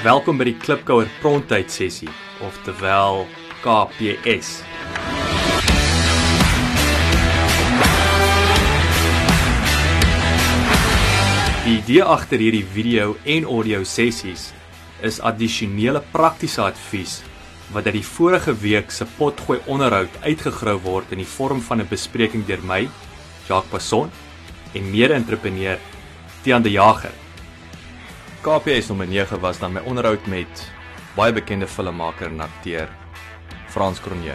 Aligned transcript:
Welkom 0.00 0.38
by 0.40 0.46
die 0.48 0.54
Klipkouer 0.56 1.10
Prontyd 1.20 1.68
sessie, 1.68 2.08
oftewel 2.40 3.26
KPS. 3.60 4.62
Die 11.66 11.74
idee 11.74 12.00
agter 12.00 12.40
hierdie 12.40 12.64
video 12.64 13.12
en 13.28 13.44
audio 13.44 13.84
sessies 13.84 14.54
is 15.04 15.20
addisionele 15.20 16.00
praktiese 16.16 16.64
advies 16.64 17.20
wat 17.76 17.84
uit 17.92 18.00
die 18.00 18.06
vorige 18.16 18.56
week 18.64 18.88
se 18.96 19.04
potgooi 19.20 19.60
onderhoud 19.68 20.22
uitgegrou 20.24 20.78
word 20.88 21.12
in 21.12 21.20
die 21.20 21.32
vorm 21.36 21.60
van 21.60 21.84
'n 21.84 21.92
bespreking 21.92 22.48
deur 22.48 22.64
my, 22.64 22.86
Jacques 23.44 23.68
Passon, 23.68 24.08
en 24.72 24.90
mede-entrepreneur 24.90 25.76
Tiaan 26.40 26.62
de 26.62 26.70
Jager. 26.70 27.19
KPS 28.40 28.88
nommer 28.88 29.06
9 29.06 29.40
was 29.40 29.58
dan 29.58 29.72
my 29.72 29.80
onderhoud 29.84 30.26
met 30.26 30.62
baie 31.12 31.32
bekende 31.32 31.66
filmmaker 31.68 32.30
en 32.30 32.40
akteur 32.40 32.88
Frans 33.68 34.00
Cronje. 34.00 34.32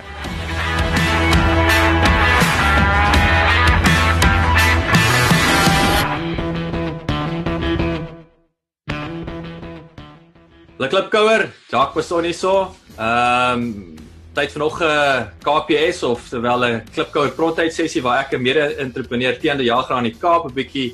Die 10.77 10.91
klipkouer, 10.91 11.49
Jacques 11.71 11.97
Passon 11.97 12.29
hierso. 12.29 12.75
Ehm 13.01 13.65
um, 13.65 13.95
tyd 14.35 14.51
vir 14.51 14.59
nog 14.61 14.81
'n 14.81 14.85
uh, 14.85 15.25
KPS 15.41 16.03
of 16.03 16.29
terwyl 16.29 16.65
'n 16.65 16.83
klipkouer 16.93 17.31
protyd 17.33 17.73
sessie 17.73 18.03
waar 18.05 18.21
ek 18.21 18.37
'n 18.37 18.41
mede-entrepreneur 18.41 19.39
teende 19.39 19.63
Jager 19.63 19.95
aan 19.95 20.03
die 20.03 20.19
Kaap 20.19 20.45
'n 20.45 20.53
bietjie 20.53 20.93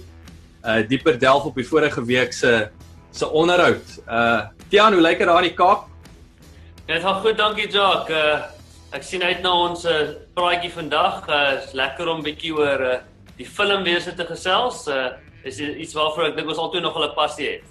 uh 0.63 0.87
dieper 0.87 1.20
delf 1.20 1.43
op 1.43 1.55
die 1.55 1.67
vorige 1.67 2.05
week 2.05 2.34
se 2.34 2.70
se 3.12 3.29
onderhoud. 3.29 3.99
Uh 4.07 4.41
Tiaan, 4.71 4.93
hoe 4.93 5.01
lyk 5.01 5.20
dit 5.20 5.27
daar 5.27 5.43
in 5.43 5.49
die 5.49 5.57
Kaap? 5.57 5.87
Dit 6.87 7.01
gaan 7.04 7.21
goed, 7.21 7.37
dankie 7.37 7.68
Jock. 7.71 8.09
Uh 8.09 8.41
ek 8.91 9.05
sien 9.07 9.23
uit 9.23 9.40
na 9.40 9.51
ons 9.55 9.85
uh, 9.87 9.99
praatjie 10.35 10.71
vandag. 10.71 11.27
Uh 11.27 11.41
is 11.59 11.73
lekker 11.77 12.09
om 12.12 12.23
bietjie 12.23 12.53
oor 12.55 12.85
uh 12.87 12.99
die 13.40 13.48
filmwese 13.48 14.15
te 14.15 14.26
gesels. 14.27 14.87
Uh 14.87 15.12
is 15.43 15.59
iets 15.59 15.95
waarvoor 15.98 16.31
ek 16.31 16.40
dink 16.40 16.49
ons 16.53 16.62
altyd 16.62 16.84
nog 16.84 16.98
'n 16.98 17.13
passie 17.15 17.49
het. 17.49 17.68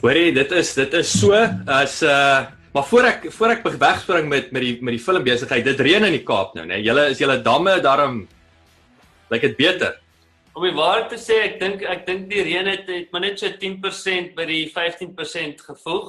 Hoorie, 0.00 0.32
dit 0.32 0.52
is 0.52 0.74
dit 0.74 0.94
is 0.94 1.20
so 1.20 1.36
as 1.66 2.02
uh 2.02 2.46
maar 2.72 2.84
voor 2.86 3.04
ek 3.04 3.32
voor 3.32 3.50
ek 3.50 3.64
wegspring 3.64 4.28
met 4.28 4.52
met 4.52 4.62
die 4.62 4.78
met 4.80 4.94
die 4.96 5.04
filmbesigheid. 5.04 5.64
Dit 5.64 5.80
reën 5.80 6.04
in 6.04 6.12
die 6.12 6.24
Kaap 6.24 6.54
nou, 6.54 6.64
né? 6.64 6.76
Nee? 6.76 6.82
Julle 6.82 7.10
is 7.10 7.18
julle 7.18 7.42
damme 7.42 7.80
daarom 7.80 8.28
lyk 9.30 9.40
dit 9.40 9.56
beter. 9.56 10.00
Om 10.54 10.64
die 10.66 10.74
waarheid 10.74 11.12
te 11.12 11.18
sê, 11.20 11.36
ek 11.46 11.58
dink 11.60 11.82
ek 11.86 12.06
dink 12.08 12.26
die 12.30 12.42
reën 12.46 12.66
het, 12.66 12.88
het 12.90 13.12
maar 13.14 13.22
net 13.22 13.38
so 13.38 13.50
10% 13.62 14.32
by 14.38 14.46
die 14.48 14.64
15% 14.74 15.62
gevoeg. 15.68 16.08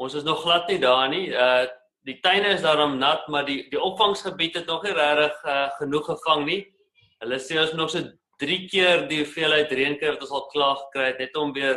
Ons 0.00 0.16
is 0.20 0.26
nog 0.26 0.42
glad 0.44 0.68
nie 0.68 0.80
daar 0.82 1.08
nie. 1.12 1.28
Uh 1.32 1.68
die 2.08 2.16
tuine 2.24 2.54
is 2.54 2.62
daarom 2.64 2.94
nat, 2.96 3.26
maar 3.28 3.44
die 3.44 3.66
die 3.68 3.80
opvangsgebied 3.80 4.54
het 4.56 4.70
nog 4.70 4.86
nie 4.86 4.94
regtig 4.96 5.42
uh, 5.44 5.66
genoeg 5.76 6.06
gevang 6.08 6.46
nie. 6.46 6.60
Hulle 7.20 7.38
sê 7.44 7.58
ons 7.60 7.74
nog 7.76 7.90
so 7.92 8.00
3 8.40 8.56
keer 8.72 9.04
die 9.10 9.18
hoeveelheid 9.20 9.72
reën 9.76 9.98
kry 10.00 10.14
wat 10.14 10.24
ons 10.24 10.32
al 10.38 10.46
klaar 10.54 10.78
gekry 10.86 11.10
het 11.10 11.20
net 11.20 11.36
om 11.36 11.52
weer 11.52 11.76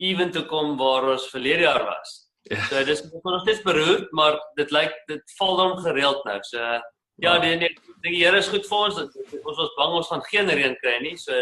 ewen 0.00 0.32
te 0.32 0.46
kom 0.48 0.78
waar 0.80 1.10
ons 1.12 1.28
verlede 1.32 1.66
jaar 1.66 1.84
was. 1.84 2.14
Ja. 2.48 2.62
So 2.70 2.84
dis 2.84 3.04
nog 3.12 3.42
steeds 3.42 3.60
beroerd, 3.66 4.08
maar 4.16 4.38
dit 4.56 4.72
lyk 4.72 4.94
dit 5.10 5.36
val 5.36 5.56
dan 5.60 5.76
gereeld 5.84 6.24
nou. 6.24 6.38
So 6.48 6.80
Ja, 7.18 7.34
nee 7.42 7.56
nee, 7.58 7.74
die 8.04 8.20
Here 8.20 8.38
is 8.38 8.48
goed 8.48 8.66
vir 8.68 8.78
ons. 8.86 8.98
Ons 9.42 9.58
was 9.58 9.74
bang 9.76 9.98
ons 9.98 10.08
gaan 10.12 10.24
geen 10.30 10.50
reën 10.50 10.76
kry 10.82 10.96
nie. 11.02 11.16
So 11.18 11.34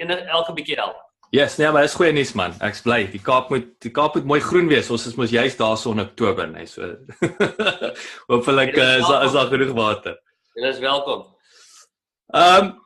enige 0.00 0.26
elke 0.26 0.54
bietjie 0.56 0.78
help. 0.80 0.98
Yes, 1.32 1.56
nee, 1.56 1.70
maar 1.72 1.86
dis 1.86 1.94
goeie 1.96 2.12
nuus 2.12 2.34
man. 2.36 2.52
Ek 2.60 2.76
bly. 2.84 3.06
Die 3.08 3.22
Kaap 3.22 3.48
moet 3.54 3.70
die 3.80 3.92
Kaap 3.94 4.18
moet 4.18 4.28
mooi 4.28 4.40
groen 4.44 4.68
wees. 4.68 4.90
Ons 4.92 5.06
is 5.08 5.16
mos 5.16 5.32
juist 5.32 5.62
daar 5.62 5.78
so 5.80 5.94
in 5.94 6.04
Oktober, 6.04 6.50
nee. 6.50 6.66
So 6.68 6.90
Hoopelik 8.28 8.76
uh, 8.76 8.98
is 8.98 9.08
daar 9.08 9.26
is 9.28 9.36
daar 9.38 9.50
genoeg 9.54 9.72
water. 9.78 10.18
Jy 10.58 10.74
is 10.74 10.82
welkom. 10.82 11.26
Ehm 12.36 12.72
um, 12.72 12.78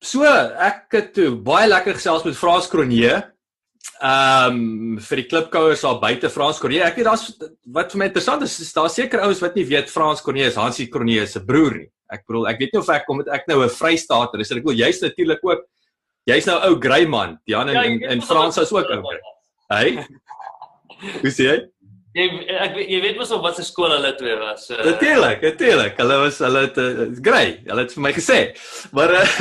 So, 0.00 0.24
ek 0.24 0.94
het 0.96 1.10
toe 1.12 1.34
baie 1.44 1.66
lekker 1.68 1.98
gesels 1.98 2.22
met 2.24 2.38
Frans 2.38 2.70
Cronje 2.72 3.18
ehm 4.00 4.56
um, 4.56 4.98
vir 5.04 5.20
die 5.20 5.26
klipkouers 5.28 5.82
daar 5.84 5.98
buite 6.00 6.30
Frans 6.32 6.60
Corne. 6.60 6.80
Ek 6.84 6.96
weet 6.96 7.08
daar's 7.08 7.26
wat 7.72 7.92
vir 7.92 8.00
my 8.00 8.06
interessant 8.08 8.44
is, 8.44 8.58
is 8.64 8.72
daar 8.76 8.88
seker 8.92 9.24
ouens 9.24 9.40
wat 9.44 9.56
nie 9.56 9.66
weet 9.68 9.92
Frans 9.92 10.22
Corne 10.24 10.46
is 10.46 10.56
Hansie 10.60 10.88
Corne 10.92 11.26
se 11.28 11.40
broer 11.44 11.74
nie. 11.82 11.88
Ek 12.12 12.24
bedoel, 12.26 12.48
ek 12.50 12.60
weet 12.60 12.72
nie 12.74 12.80
of 12.80 12.88
ek 12.92 13.04
kom 13.06 13.20
met 13.20 13.28
ek 13.32 13.44
nou 13.48 13.62
'n 13.64 13.72
Vrystaater 13.72 14.40
is. 14.40 14.50
Ek 14.50 14.64
bedoel 14.64 14.80
jy's 14.84 15.02
natuurlik 15.04 15.44
ook 15.44 15.66
jy's 16.28 16.46
nou 16.46 16.58
ou 16.68 16.74
grey 16.80 17.06
man. 17.06 17.38
Jan 17.46 17.68
en 17.68 17.74
ja, 17.74 17.84
en, 17.84 18.02
en 18.16 18.22
Frans 18.22 18.58
is 18.58 18.72
ook 18.72 18.88
ou. 18.88 19.02
Hey. 19.68 20.04
Hoe 21.22 21.32
sê 21.32 21.44
jy? 21.44 21.58
Jy 22.16 22.26
ek 22.58 22.76
jy 22.82 23.00
weet 23.04 23.16
mos 23.20 23.30
op 23.32 23.42
watter 23.44 23.64
skool 23.64 23.92
hulle 23.94 24.12
twee 24.18 24.36
was. 24.40 24.70
Uh... 24.70 24.80
Natuurlik, 24.84 25.42
natuurlik. 25.42 25.96
Hulle 26.00 26.16
was 26.24 26.38
hulle 26.42 26.60
het 26.66 26.76
uh, 26.80 27.08
grey. 27.22 27.60
Hulle 27.68 27.84
het 27.84 27.92
vir 27.94 28.02
my 28.02 28.12
gesê. 28.16 28.38
Maar 28.92 29.10
uh... 29.20 29.26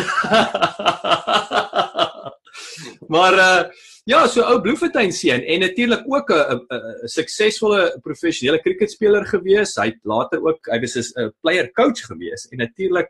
Maar 3.10 3.34
uh 3.34 3.62
Ja, 4.10 4.24
so 4.26 4.42
ou 4.42 4.58
Bloemfontein 4.58 5.12
seun 5.14 5.44
en 5.46 5.60
natuurlik 5.62 6.02
ook 6.10 6.32
'n 6.34 6.62
suksesvolle 7.06 8.00
professionele 8.02 8.58
kriketspeler 8.62 9.26
gewees. 9.26 9.76
Hy 9.76 9.86
het 9.86 10.00
later 10.04 10.42
ook 10.42 10.66
hy 10.66 10.80
was 10.82 10.96
'n 10.96 11.32
player 11.42 11.72
coach 11.74 12.02
gewees 12.10 12.48
en 12.52 12.58
natuurlik 12.58 13.10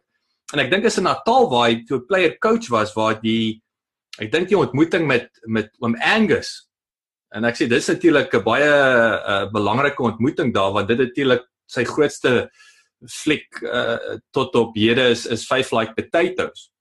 en 0.54 0.60
ek 0.60 0.72
dink 0.72 0.84
is 0.84 0.98
in 0.98 1.04
Natal 1.04 1.50
waar 1.50 1.70
hy 1.70 1.86
toe 1.86 2.02
player 2.02 2.38
coach 2.40 2.68
was 2.70 2.94
waar 2.94 3.22
die 3.22 3.62
ek 4.20 4.32
dink 4.32 4.50
die 4.50 4.58
ontmoeting 4.58 5.08
met 5.08 5.30
met 5.48 5.70
oom 5.80 5.96
Angus 5.96 6.68
en 7.32 7.46
ek 7.46 7.56
sê 7.56 7.70
dis 7.70 7.88
natuurlik 7.88 8.34
'n 8.34 8.44
baie 8.44 8.68
uh, 8.68 9.52
belangrike 9.52 10.04
ontmoeting 10.04 10.54
daar 10.54 10.74
want 10.74 10.88
dit 10.88 10.98
natuurlik 10.98 11.46
sy 11.66 11.84
grootste 11.84 12.50
fliek 13.08 13.48
uh, 13.62 14.20
tot 14.32 14.56
op 14.56 14.76
hede 14.76 15.10
is 15.16 15.26
is 15.26 15.46
Five 15.46 15.72
Like 15.72 15.94
Potatoes 15.94 16.72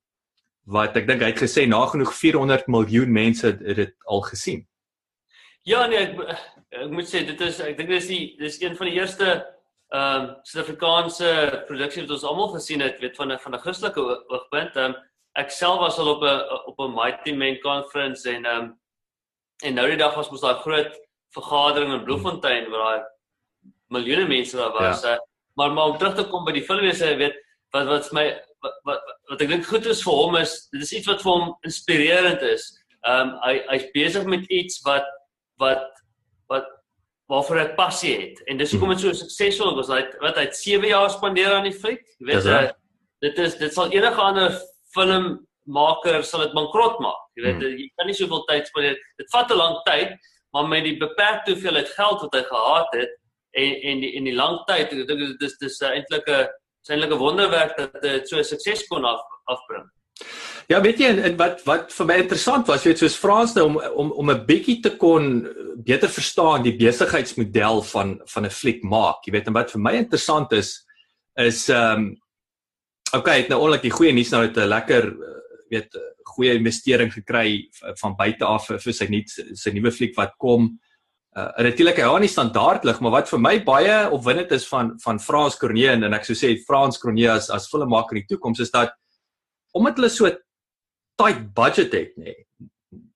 wat 0.69 0.97
ek 1.01 1.07
dink 1.09 1.23
hy 1.25 1.33
het 1.33 1.41
gesê 1.41 1.65
nagenoeg 1.69 2.13
400 2.13 2.67
miljoen 2.69 3.13
mense 3.13 3.47
het 3.47 3.61
dit 3.77 3.95
al 4.05 4.21
gesien. 4.29 4.67
Ja 5.69 5.87
nee, 5.89 6.01
ek, 6.05 6.41
ek 6.77 6.91
moet 6.93 7.09
sê 7.09 7.25
dit 7.27 7.41
is 7.45 7.61
ek 7.65 7.79
dink 7.79 7.93
dis 7.93 8.09
die 8.11 8.25
dis 8.41 8.61
een 8.61 8.77
van 8.77 8.91
die 8.91 8.99
eerste 9.01 9.29
ehm 9.89 10.25
um, 10.25 10.25
Suid-Afrikaanse 10.45 11.29
produksies 11.69 12.05
wat 12.05 12.17
ons 12.19 12.25
almal 12.29 12.51
gesien 12.53 12.83
het, 12.85 12.99
weet 13.01 13.17
van 13.17 13.33
'n 13.33 13.39
van 13.41 13.55
'n 13.55 13.63
Christelike 13.65 14.03
oogpunt. 14.05 14.77
Ehm 14.77 14.93
um, 14.93 14.97
ek 15.41 15.51
self 15.51 15.81
was 15.81 15.99
al 15.99 16.13
op 16.15 16.23
'n 16.23 16.41
op 16.69 16.81
'n 16.81 16.95
Mighty 16.95 17.33
Men 17.33 17.61
conference 17.61 18.29
en 18.29 18.45
ehm 18.45 18.65
um, 18.65 18.75
en 19.65 19.75
nou 19.75 19.87
die 19.89 19.97
dag 19.97 20.15
was 20.15 20.31
mos 20.31 20.41
daai 20.41 20.61
groot 20.61 20.93
vergadering 21.35 21.93
in 21.93 22.05
Bloemfontein 22.05 22.71
waar 22.71 22.85
daai 22.85 23.05
miljoene 23.89 24.29
mense 24.29 24.57
daar 24.57 24.73
was. 24.73 25.03
Ja. 25.03 25.15
Uh, 25.15 25.19
maar 25.55 25.73
maar 25.73 25.85
om 25.85 25.99
terug 25.99 26.15
te 26.15 26.29
kom 26.29 26.45
by 26.45 26.53
die 26.53 26.65
filmwese, 26.65 27.17
weet 27.17 27.37
wat 27.71 27.87
wat 27.87 28.13
my 28.13 28.27
wat 28.65 28.81
wat, 28.89 29.13
wat 29.31 29.43
ek 29.45 29.53
dink 29.53 29.67
goed 29.69 29.87
is 29.87 30.03
vir 30.07 30.19
hom 30.19 30.37
is 30.41 30.55
dit 30.73 30.83
is 30.83 30.93
iets 30.99 31.11
wat 31.11 31.23
vir 31.23 31.33
hom 31.33 31.55
inspirerend 31.69 32.43
is. 32.43 32.67
Ehm 33.07 33.31
um, 33.31 33.37
hy 33.45 33.55
hy's 33.73 33.87
besig 33.95 34.27
met 34.31 34.47
iets 34.51 34.83
wat 34.87 35.07
wat 35.63 35.87
wat 36.53 36.67
waarvoor 37.33 37.61
hy 37.61 37.69
passie 37.77 38.15
het. 38.17 38.43
En 38.49 38.61
dis 38.61 38.73
hoekom 38.73 38.95
dit 38.95 39.05
so 39.05 39.13
suksesvol 39.17 39.77
was. 39.77 39.93
Hy 39.93 40.03
wat 40.25 40.41
hy 40.41 40.49
7 40.57 40.91
jaar 40.91 41.11
spandeer 41.13 41.55
aan 41.55 41.69
die 41.69 41.77
fliek. 41.77 42.03
Jy 42.19 42.31
weet 42.31 42.49
hy, 42.49 42.65
dit 43.27 43.45
is 43.45 43.59
dit 43.61 43.75
sal 43.75 43.93
enige 43.95 44.25
ander 44.25 44.57
filmmaker 44.97 46.25
sal 46.25 46.47
dit 46.47 46.57
bankrot 46.57 46.99
maak. 47.05 47.23
Jy 47.37 47.47
weet 47.47 47.63
hmm. 47.63 47.79
jy 47.85 47.89
kan 48.01 48.11
nie 48.11 48.19
soveel 48.19 48.45
tyd 48.51 48.71
spandeer. 48.71 48.99
Dit 49.21 49.33
vat 49.35 49.53
'n 49.53 49.61
lang 49.61 49.79
tyd, 49.87 50.15
maar 50.57 50.69
met 50.69 50.85
die 50.89 50.99
beperkte 50.99 51.55
hoeveelheid 51.55 51.91
geld 51.95 52.23
wat 52.25 52.35
hy 52.35 52.45
gehad 52.51 52.95
het 53.03 53.17
en 53.59 53.75
en 53.91 54.01
die 54.01 54.13
en 54.17 54.25
die 54.25 54.37
lang 54.37 54.59
tyd, 54.67 54.93
ek 54.93 55.07
dink 55.09 55.21
dit 55.21 55.47
is 55.49 55.57
dis 55.61 55.81
eintlik 55.85 56.29
'n 56.29 56.49
'n 56.89 57.19
wonderwerk 57.19 57.77
dat 57.77 58.03
dit 58.03 58.29
so 58.29 58.43
sukses 58.43 58.87
kon 58.87 59.05
af, 59.05 59.21
afbring. 59.45 59.87
Ja, 60.69 60.81
weet 60.81 60.99
jy 60.99 61.07
en, 61.07 61.23
en 61.25 61.37
wat 61.37 61.63
wat 61.65 61.93
vir 61.95 62.07
my 62.07 62.17
interessant 62.21 62.67
was, 62.69 62.85
weet 62.85 62.99
soos 62.99 63.17
Frans 63.17 63.55
nou 63.57 63.67
om 63.71 63.77
om 64.03 64.11
om 64.13 64.31
'n 64.31 64.45
bietjie 64.47 64.81
te 64.83 64.97
kon 64.97 65.47
beter 65.85 66.09
verstaan 66.09 66.63
die 66.63 66.77
besigheidsmodel 66.77 67.83
van 67.83 68.21
van 68.25 68.45
'n 68.45 68.51
fliek 68.51 68.83
maak. 68.83 69.25
Jy 69.25 69.33
weet 69.33 69.47
en 69.47 69.53
wat 69.53 69.71
vir 69.71 69.81
my 69.81 69.93
interessant 69.93 70.53
is 70.53 70.85
is 71.37 71.69
ehm 71.69 71.99
um, 71.99 72.17
okay, 73.13 73.39
het 73.41 73.49
nou 73.49 73.61
onlik 73.63 73.83
die 73.83 73.95
goeie 73.95 74.13
nuus 74.13 74.31
nou 74.31 74.43
het 74.43 74.57
'n 74.57 74.69
lekker 74.69 75.17
weet 75.71 75.97
goeie 76.23 76.55
investering 76.55 77.13
gekry 77.13 77.69
van 78.01 78.17
buite 78.17 78.45
af 78.45 78.67
vir 78.67 78.93
sy 78.93 79.07
nuut 79.09 79.31
sy 79.55 79.71
nuwe 79.71 79.91
fliek 79.93 80.17
wat 80.17 80.35
kom 80.39 80.79
uh, 81.39 81.65
natuurlik 81.65 82.01
hy 82.01 82.09
haar 82.09 82.21
nie 82.21 82.31
standaard 82.33 82.85
lig 82.89 83.01
maar 83.01 83.15
wat 83.19 83.31
vir 83.31 83.43
my 83.45 83.55
baie 83.67 83.99
opwindend 84.15 84.53
is 84.57 84.67
van 84.69 84.95
van 85.05 85.21
Frans 85.23 85.59
Cornee 85.61 85.93
en 85.95 86.17
ek 86.19 86.27
sou 86.27 86.37
sê 86.39 86.55
Frans 86.67 86.99
Cornee 86.99 87.31
as 87.31 87.51
as 87.55 87.69
filmmaker 87.71 88.17
in 88.17 88.25
die 88.25 88.35
toekoms 88.35 88.65
is 88.65 88.75
dat 88.75 88.95
omdat 89.77 90.01
hulle 90.01 90.11
so 90.11 90.33
tight 91.21 91.47
budget 91.55 91.95
het 91.95 92.17
nê 92.19 92.35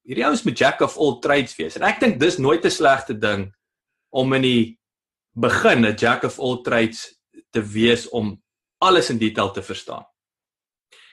hierdie 0.07 0.27
ouens 0.27 0.45
met 0.47 0.59
jack 0.59 0.81
of 0.85 0.99
all 0.99 1.19
trades 1.25 1.57
wees 1.59 1.79
en 1.81 1.89
ek 1.89 2.01
dink 2.01 2.21
dis 2.21 2.39
nooit 2.39 2.65
'n 2.65 2.71
slegte 2.71 3.19
ding 3.19 3.51
om 4.13 4.33
in 4.39 4.43
die 4.43 4.79
begin 5.35 5.87
'n 5.87 5.97
jack 5.97 6.25
of 6.25 6.39
all 6.39 6.63
trades 6.63 7.19
te 7.51 7.63
wees 7.63 8.09
om 8.09 8.43
alles 8.79 9.11
in 9.11 9.19
detail 9.19 9.51
te 9.51 9.63
verstaan. 9.63 10.05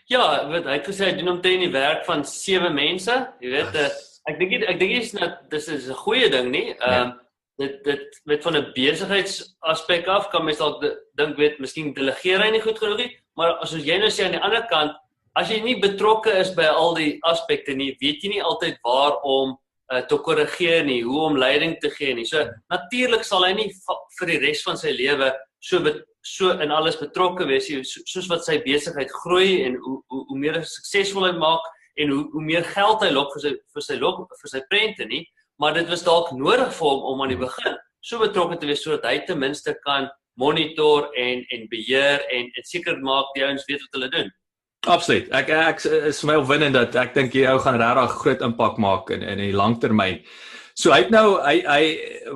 Ja, 0.10 0.48
weet 0.50 0.66
hy 0.66 0.78
het 0.80 0.88
gesê 0.88 1.06
hy 1.06 1.18
doen 1.20 1.36
omtrent 1.36 1.62
die 1.62 1.72
werk 1.72 2.06
van 2.06 2.24
sewe 2.26 2.72
mense, 2.74 3.14
jy 3.40 3.50
weet, 3.54 3.76
uh, 3.78 3.90
ek 4.30 4.40
dink 4.40 4.64
ek 4.64 4.80
dink 4.80 4.94
is 5.00 5.14
net 5.18 5.42
dis 5.52 5.68
is 5.68 5.90
'n 5.90 6.02
goeie 6.06 6.30
ding 6.30 6.52
nie. 6.52 6.68
Ja. 6.76 6.86
Ehm 6.86 7.08
um, 7.08 7.18
dit 7.60 7.84
dit 7.84 8.22
met 8.24 8.44
van 8.44 8.56
'n 8.56 8.72
besigheidsaspek 8.74 10.08
af 10.08 10.30
kan 10.30 10.46
mens 10.46 10.58
dalk 10.58 10.84
dink 11.20 11.38
weet 11.38 11.60
miskien 11.60 11.94
delegeer 11.94 12.40
hy 12.40 12.52
nie 12.52 12.62
goed 12.62 12.80
genoeg 12.80 12.98
nie, 12.98 13.18
maar 13.36 13.58
as 13.60 13.72
jy 13.72 13.98
nou 14.00 14.10
sê 14.10 14.26
aan 14.26 14.38
die 14.38 14.46
ander 14.48 14.66
kant 14.68 14.96
as 15.36 15.50
jy 15.50 15.60
nie 15.64 15.80
betrokke 15.80 16.32
is 16.40 16.54
by 16.56 16.68
al 16.68 16.96
die 16.96 17.18
aspekte 17.28 17.76
nie, 17.76 17.98
weet 18.02 18.24
jy 18.24 18.30
nie 18.30 18.44
altyd 18.44 18.80
waar 18.84 19.20
om 19.24 19.58
uh, 19.94 20.02
te 20.02 20.18
korrigeer 20.18 20.86
nie, 20.86 21.02
hoe 21.04 21.22
om 21.22 21.38
leiding 21.38 21.78
te 21.80 21.90
gee 21.90 22.14
nie. 22.14 22.26
So 22.26 22.48
natuurlik 22.72 23.24
sal 23.24 23.46
hy 23.46 23.54
nie 23.54 23.72
vir 24.20 24.28
die 24.28 24.40
res 24.40 24.64
van 24.64 24.78
sy 24.78 24.96
lewe 24.96 25.34
so 25.60 25.84
so 26.22 26.52
in 26.60 26.72
alles 26.72 26.98
betrokke 27.00 27.46
wees 27.48 27.68
so, 27.68 28.02
soos 28.06 28.28
wat 28.30 28.44
sy 28.46 28.58
besigheid 28.64 29.12
groei 29.24 29.64
en 29.66 29.76
hoe 29.76 30.02
hoe, 30.08 30.24
hoe 30.28 30.38
meer 30.38 30.60
suksesvol 30.64 31.26
hy 31.30 31.36
maak 31.38 31.64
en 32.00 32.16
hoe 32.16 32.24
hoe 32.34 32.46
meer 32.46 32.66
geld 32.76 33.04
hy 33.04 33.12
lok 33.16 33.36
vir 33.36 33.46
sy 33.46 33.54
vir 33.76 33.86
sy 33.86 34.00
lok 34.00 34.24
vir 34.42 34.54
sy 34.54 34.64
prente 34.72 35.08
nie 35.10 35.26
maar 35.60 35.76
dit 35.76 35.90
was 35.92 36.06
dalk 36.08 36.32
nodig 36.38 36.72
vir 36.78 36.88
hom 36.88 37.06
om 37.12 37.24
aan 37.24 37.36
die 37.36 37.44
begin 37.44 37.78
so 38.02 38.20
betrokke 38.22 38.60
te 38.60 38.70
wees 38.70 38.84
sodat 38.84 39.08
hy 39.10 39.20
ten 39.28 39.40
minste 39.42 39.76
kan 39.86 40.08
monitor 40.40 41.10
en 41.20 41.44
en 41.56 41.66
beheer 41.72 42.24
en 42.36 42.48
en 42.48 42.68
seker 42.72 43.00
maak 43.04 43.34
die 43.36 43.44
ouens 43.46 43.66
weet 43.68 43.84
wat 43.84 43.98
hulle 43.98 44.12
doen. 44.14 44.30
Absoluut. 44.88 45.28
Ek 45.36 45.52
ek 45.52 45.84
is 46.10 46.22
vir 46.24 46.30
my 46.32 46.38
opwindend 46.40 46.78
dat 46.78 46.96
ek 47.02 47.14
dink 47.18 47.36
die 47.36 47.44
ou 47.52 47.58
gaan 47.64 47.80
regtig 47.82 48.16
groot 48.22 48.46
impak 48.48 48.80
maak 48.80 49.12
in 49.16 49.26
in 49.28 49.44
die 49.44 49.56
langtermyn. 49.56 50.24
So 50.80 50.96
hy 50.96 51.04
het 51.04 51.14
nou 51.14 51.28
hy 51.44 51.58
hy 51.68 51.84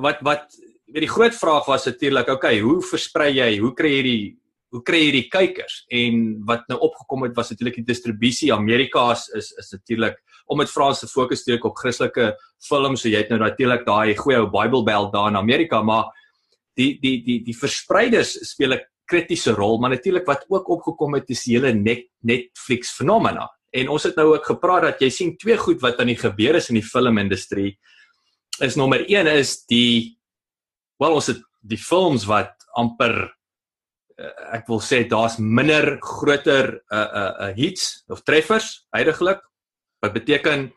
wat 0.04 0.20
wat 0.28 0.58
weet 0.94 1.06
die 1.06 1.10
groot 1.10 1.34
vraag 1.34 1.66
was 1.66 1.88
natuurlik, 1.88 2.28
okay, 2.30 2.60
hoe 2.62 2.76
versprei 2.84 3.32
jy? 3.32 3.48
Hoe 3.58 3.72
kry 3.74 3.96
jy 3.96 4.02
die 4.06 4.24
hoe 4.74 4.82
kry 4.82 5.00
jy 5.04 5.10
die 5.14 5.28
kykers? 5.30 5.84
En 5.94 6.22
wat 6.48 6.64
nou 6.70 6.80
opgekom 6.82 7.28
het 7.28 7.36
was 7.38 7.52
natuurlik 7.52 7.78
die 7.78 7.86
distribusie. 7.86 8.52
Amerika 8.52 9.06
is 9.12 9.28
is, 9.38 9.70
natuurlik 9.70 10.18
om 10.50 10.58
met 10.58 10.70
Frans 10.70 11.00
te 11.00 11.08
fokus 11.08 11.44
steek 11.44 11.64
op 11.64 11.78
Christelike 11.78 12.32
films. 12.66 13.04
So 13.04 13.08
jy 13.08 13.22
het 13.22 13.30
nou 13.30 13.38
natuurlik 13.40 13.86
daai 13.86 14.16
goeie 14.18 14.40
ou 14.42 14.50
Bible 14.50 14.82
Belt 14.84 15.12
daar 15.14 15.30
in 15.30 15.38
Amerika, 15.38 15.82
maar 15.82 16.10
die 16.74 16.98
die 17.00 17.20
die 17.22 17.38
die 17.46 17.56
verspreiders 17.56 18.34
speel 18.50 18.74
'n 18.74 18.82
kritiese 19.06 19.52
rol, 19.52 19.78
maar 19.78 19.90
natuurlik 19.90 20.26
wat 20.26 20.44
ook 20.48 20.68
opgekom 20.68 21.14
het 21.14 21.30
is 21.30 21.44
die 21.44 21.54
hele 21.54 21.72
net 21.72 22.08
Netflix 22.22 22.90
fenomena. 22.90 23.48
En 23.70 23.88
ons 23.88 24.02
het 24.02 24.16
nou 24.16 24.34
ook 24.34 24.46
gepraat 24.46 24.82
dat 24.82 25.00
jy 25.00 25.10
sien 25.10 25.36
twee 25.36 25.56
goed 25.56 25.80
wat 25.80 26.00
aan 26.00 26.06
die 26.06 26.18
gebeur 26.18 26.54
is 26.54 26.68
in 26.68 26.74
die 26.74 26.88
filmindustrie. 26.88 27.78
Is 28.60 28.76
nommer 28.76 29.04
1 29.06 29.26
is 29.26 29.64
die 29.66 30.18
wel 30.98 31.14
ons 31.14 31.26
het 31.26 31.42
die 31.62 31.78
films 31.78 32.24
wat 32.24 32.54
amper 32.74 33.34
ek 34.54 34.68
wil 34.70 34.80
sê 34.80 35.02
daar's 35.08 35.38
minder 35.38 35.98
groter 36.00 36.80
uh 36.92 37.08
uh, 37.22 37.32
uh 37.48 37.52
hits 37.56 38.04
of 38.08 38.22
treffers 38.22 38.86
heidaglik 38.94 39.40
wat 40.04 40.14
beteken 40.14 40.68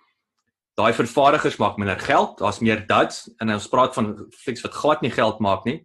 daai 0.78 0.94
vervaardigers 0.94 1.57
maak 1.57 1.78
minder 1.81 2.00
geld, 2.00 2.38
daar's 2.38 2.62
meer 2.62 2.84
duds 2.88 3.25
en 3.42 3.51
ons 3.54 3.69
praat 3.69 3.95
van 3.98 4.13
flieks 4.44 4.62
wat 4.66 4.78
glad 4.78 5.01
nie 5.01 5.13
geld 5.13 5.42
maak 5.42 5.66
nie. 5.66 5.80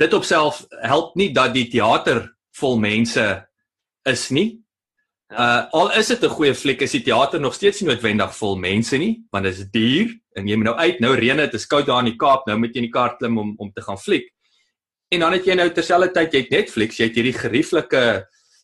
Dit 0.00 0.14
op 0.16 0.24
self 0.24 0.62
help 0.80 1.16
nie 1.20 1.30
dat 1.36 1.52
die 1.52 1.68
teater 1.68 2.24
vol 2.56 2.78
mense 2.80 3.26
is 4.08 4.30
nie. 4.32 4.62
Uh 5.32 5.68
al 5.72 5.92
is 6.00 6.08
dit 6.08 6.24
'n 6.24 6.32
goeie 6.32 6.54
fliek, 6.54 6.82
is 6.82 6.96
die 6.96 7.04
teater 7.04 7.40
nog 7.40 7.54
steeds 7.54 7.80
nie 7.80 7.88
noodwendig 7.88 8.36
vol 8.36 8.56
mense 8.56 8.98
nie, 8.98 9.22
want 9.30 9.44
dit 9.44 9.52
is 9.52 9.70
duur 9.70 10.08
en 10.36 10.48
jy 10.48 10.56
moet 10.56 10.64
nou 10.64 10.76
uit, 10.76 11.00
nou 11.00 11.14
reën 11.14 11.36
dit, 11.36 11.54
is 11.54 11.66
koud 11.66 11.86
daar 11.86 12.00
in 12.00 12.12
die 12.12 12.16
Kaap, 12.16 12.46
nou 12.46 12.58
moet 12.58 12.72
jy 12.72 12.80
in 12.80 12.88
die 12.88 12.92
kar 12.92 13.16
klim 13.16 13.38
om 13.38 13.54
om 13.58 13.72
te 13.72 13.82
gaan 13.82 13.98
fliek. 13.98 14.32
En 15.12 15.20
dan 15.20 15.34
het 15.36 15.44
jy 15.44 15.54
nou 15.58 15.68
terselfdertyd 15.68 16.32
jy 16.32 16.40
het 16.40 16.52
Netflix, 16.54 16.96
jy 16.96 17.10
het 17.10 17.16
hierdie 17.18 17.36
gerieflike 17.36 18.02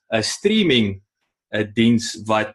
uh 0.09 0.21
streaming 0.25 0.95
'n 0.97 1.61
uh, 1.61 1.65
diens 1.77 2.23
wat 2.25 2.55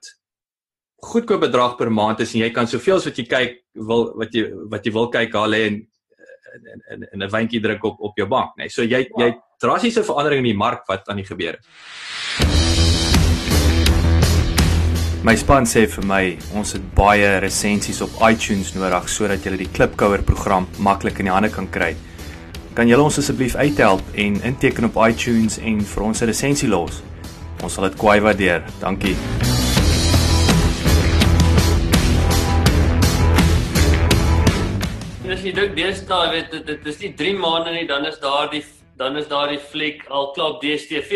goedkoop 0.98 1.44
bedrag 1.46 1.76
per 1.78 1.92
maand 1.92 2.20
is 2.26 2.34
en 2.34 2.42
jy 2.42 2.50
kan 2.50 2.68
soveel 2.68 2.98
as 2.98 3.06
wat 3.06 3.18
jy 3.18 3.26
kyk 3.30 3.60
wil 3.90 4.08
wat 4.18 4.34
jy 4.34 4.48
wat 4.72 4.86
jy 4.86 4.94
wil 4.94 5.10
kyk 5.14 5.34
haal 5.38 5.54
en 5.54 5.76
en 6.90 7.04
en 7.12 7.22
'n 7.22 7.30
wyntjie 7.30 7.62
druk 7.62 7.84
op 7.84 8.00
op 8.00 8.18
jou 8.18 8.28
bank, 8.28 8.58
nê. 8.58 8.66
Nee. 8.66 8.70
So 8.70 8.82
jy 8.82 9.06
ja. 9.06 9.26
jy 9.26 9.36
drastiese 9.60 10.04
verandering 10.04 10.42
in 10.42 10.52
die 10.54 10.58
mark 10.58 10.88
wat 10.88 11.08
aan 11.08 11.22
die 11.22 11.30
gebeur 11.30 11.54
het. 11.54 11.66
My 15.24 15.36
span 15.36 15.66
sê 15.66 15.86
vir 15.88 16.06
my, 16.06 16.38
ons 16.54 16.74
het 16.74 16.96
baie 16.96 17.40
resensies 17.40 18.02
op 18.02 18.10
iTunes 18.30 18.74
nodig 18.74 19.10
sodat 19.10 19.46
jy 19.46 19.58
die 19.58 19.70
Klipkouer 19.70 20.24
program 20.24 20.68
maklik 20.80 21.20
in 21.20 21.26
die 21.26 21.34
hande 21.34 21.50
kan 21.50 21.70
kry. 21.70 21.96
Kan 22.74 22.90
julle 22.90 23.04
ons 23.06 23.18
asseblief 23.22 23.54
uithelp 23.54 24.02
en 24.18 24.40
inteken 24.42 24.88
op 24.88 24.96
iTunes 25.06 25.60
en 25.62 25.82
vir 25.86 26.04
ons 26.04 26.22
'n 26.22 26.26
resensie 26.26 26.70
los? 26.70 27.04
Ons 27.62 27.74
sal 27.74 27.84
dit 27.84 27.98
kwai 27.98 28.20
waardeer. 28.20 28.64
Dankie. 28.80 29.16
as 35.34 35.42
jy 35.44 35.52
dink 35.52 35.76
deesdae 35.76 36.32
weet 36.32 36.52
dit 36.52 36.66
dit 36.66 36.86
is 36.88 37.00
nie 37.00 37.14
3 37.14 37.38
maande 37.38 37.72
nie 37.72 37.88
dan 37.88 38.06
is 38.06 38.20
daar 38.20 38.50
die 38.50 38.64
dan 38.98 39.18
is 39.18 39.28
daar 39.28 39.50
die 39.50 39.60
fliek 39.60 40.06
al 40.10 40.32
klaar 40.32 40.60
DStv. 40.62 41.12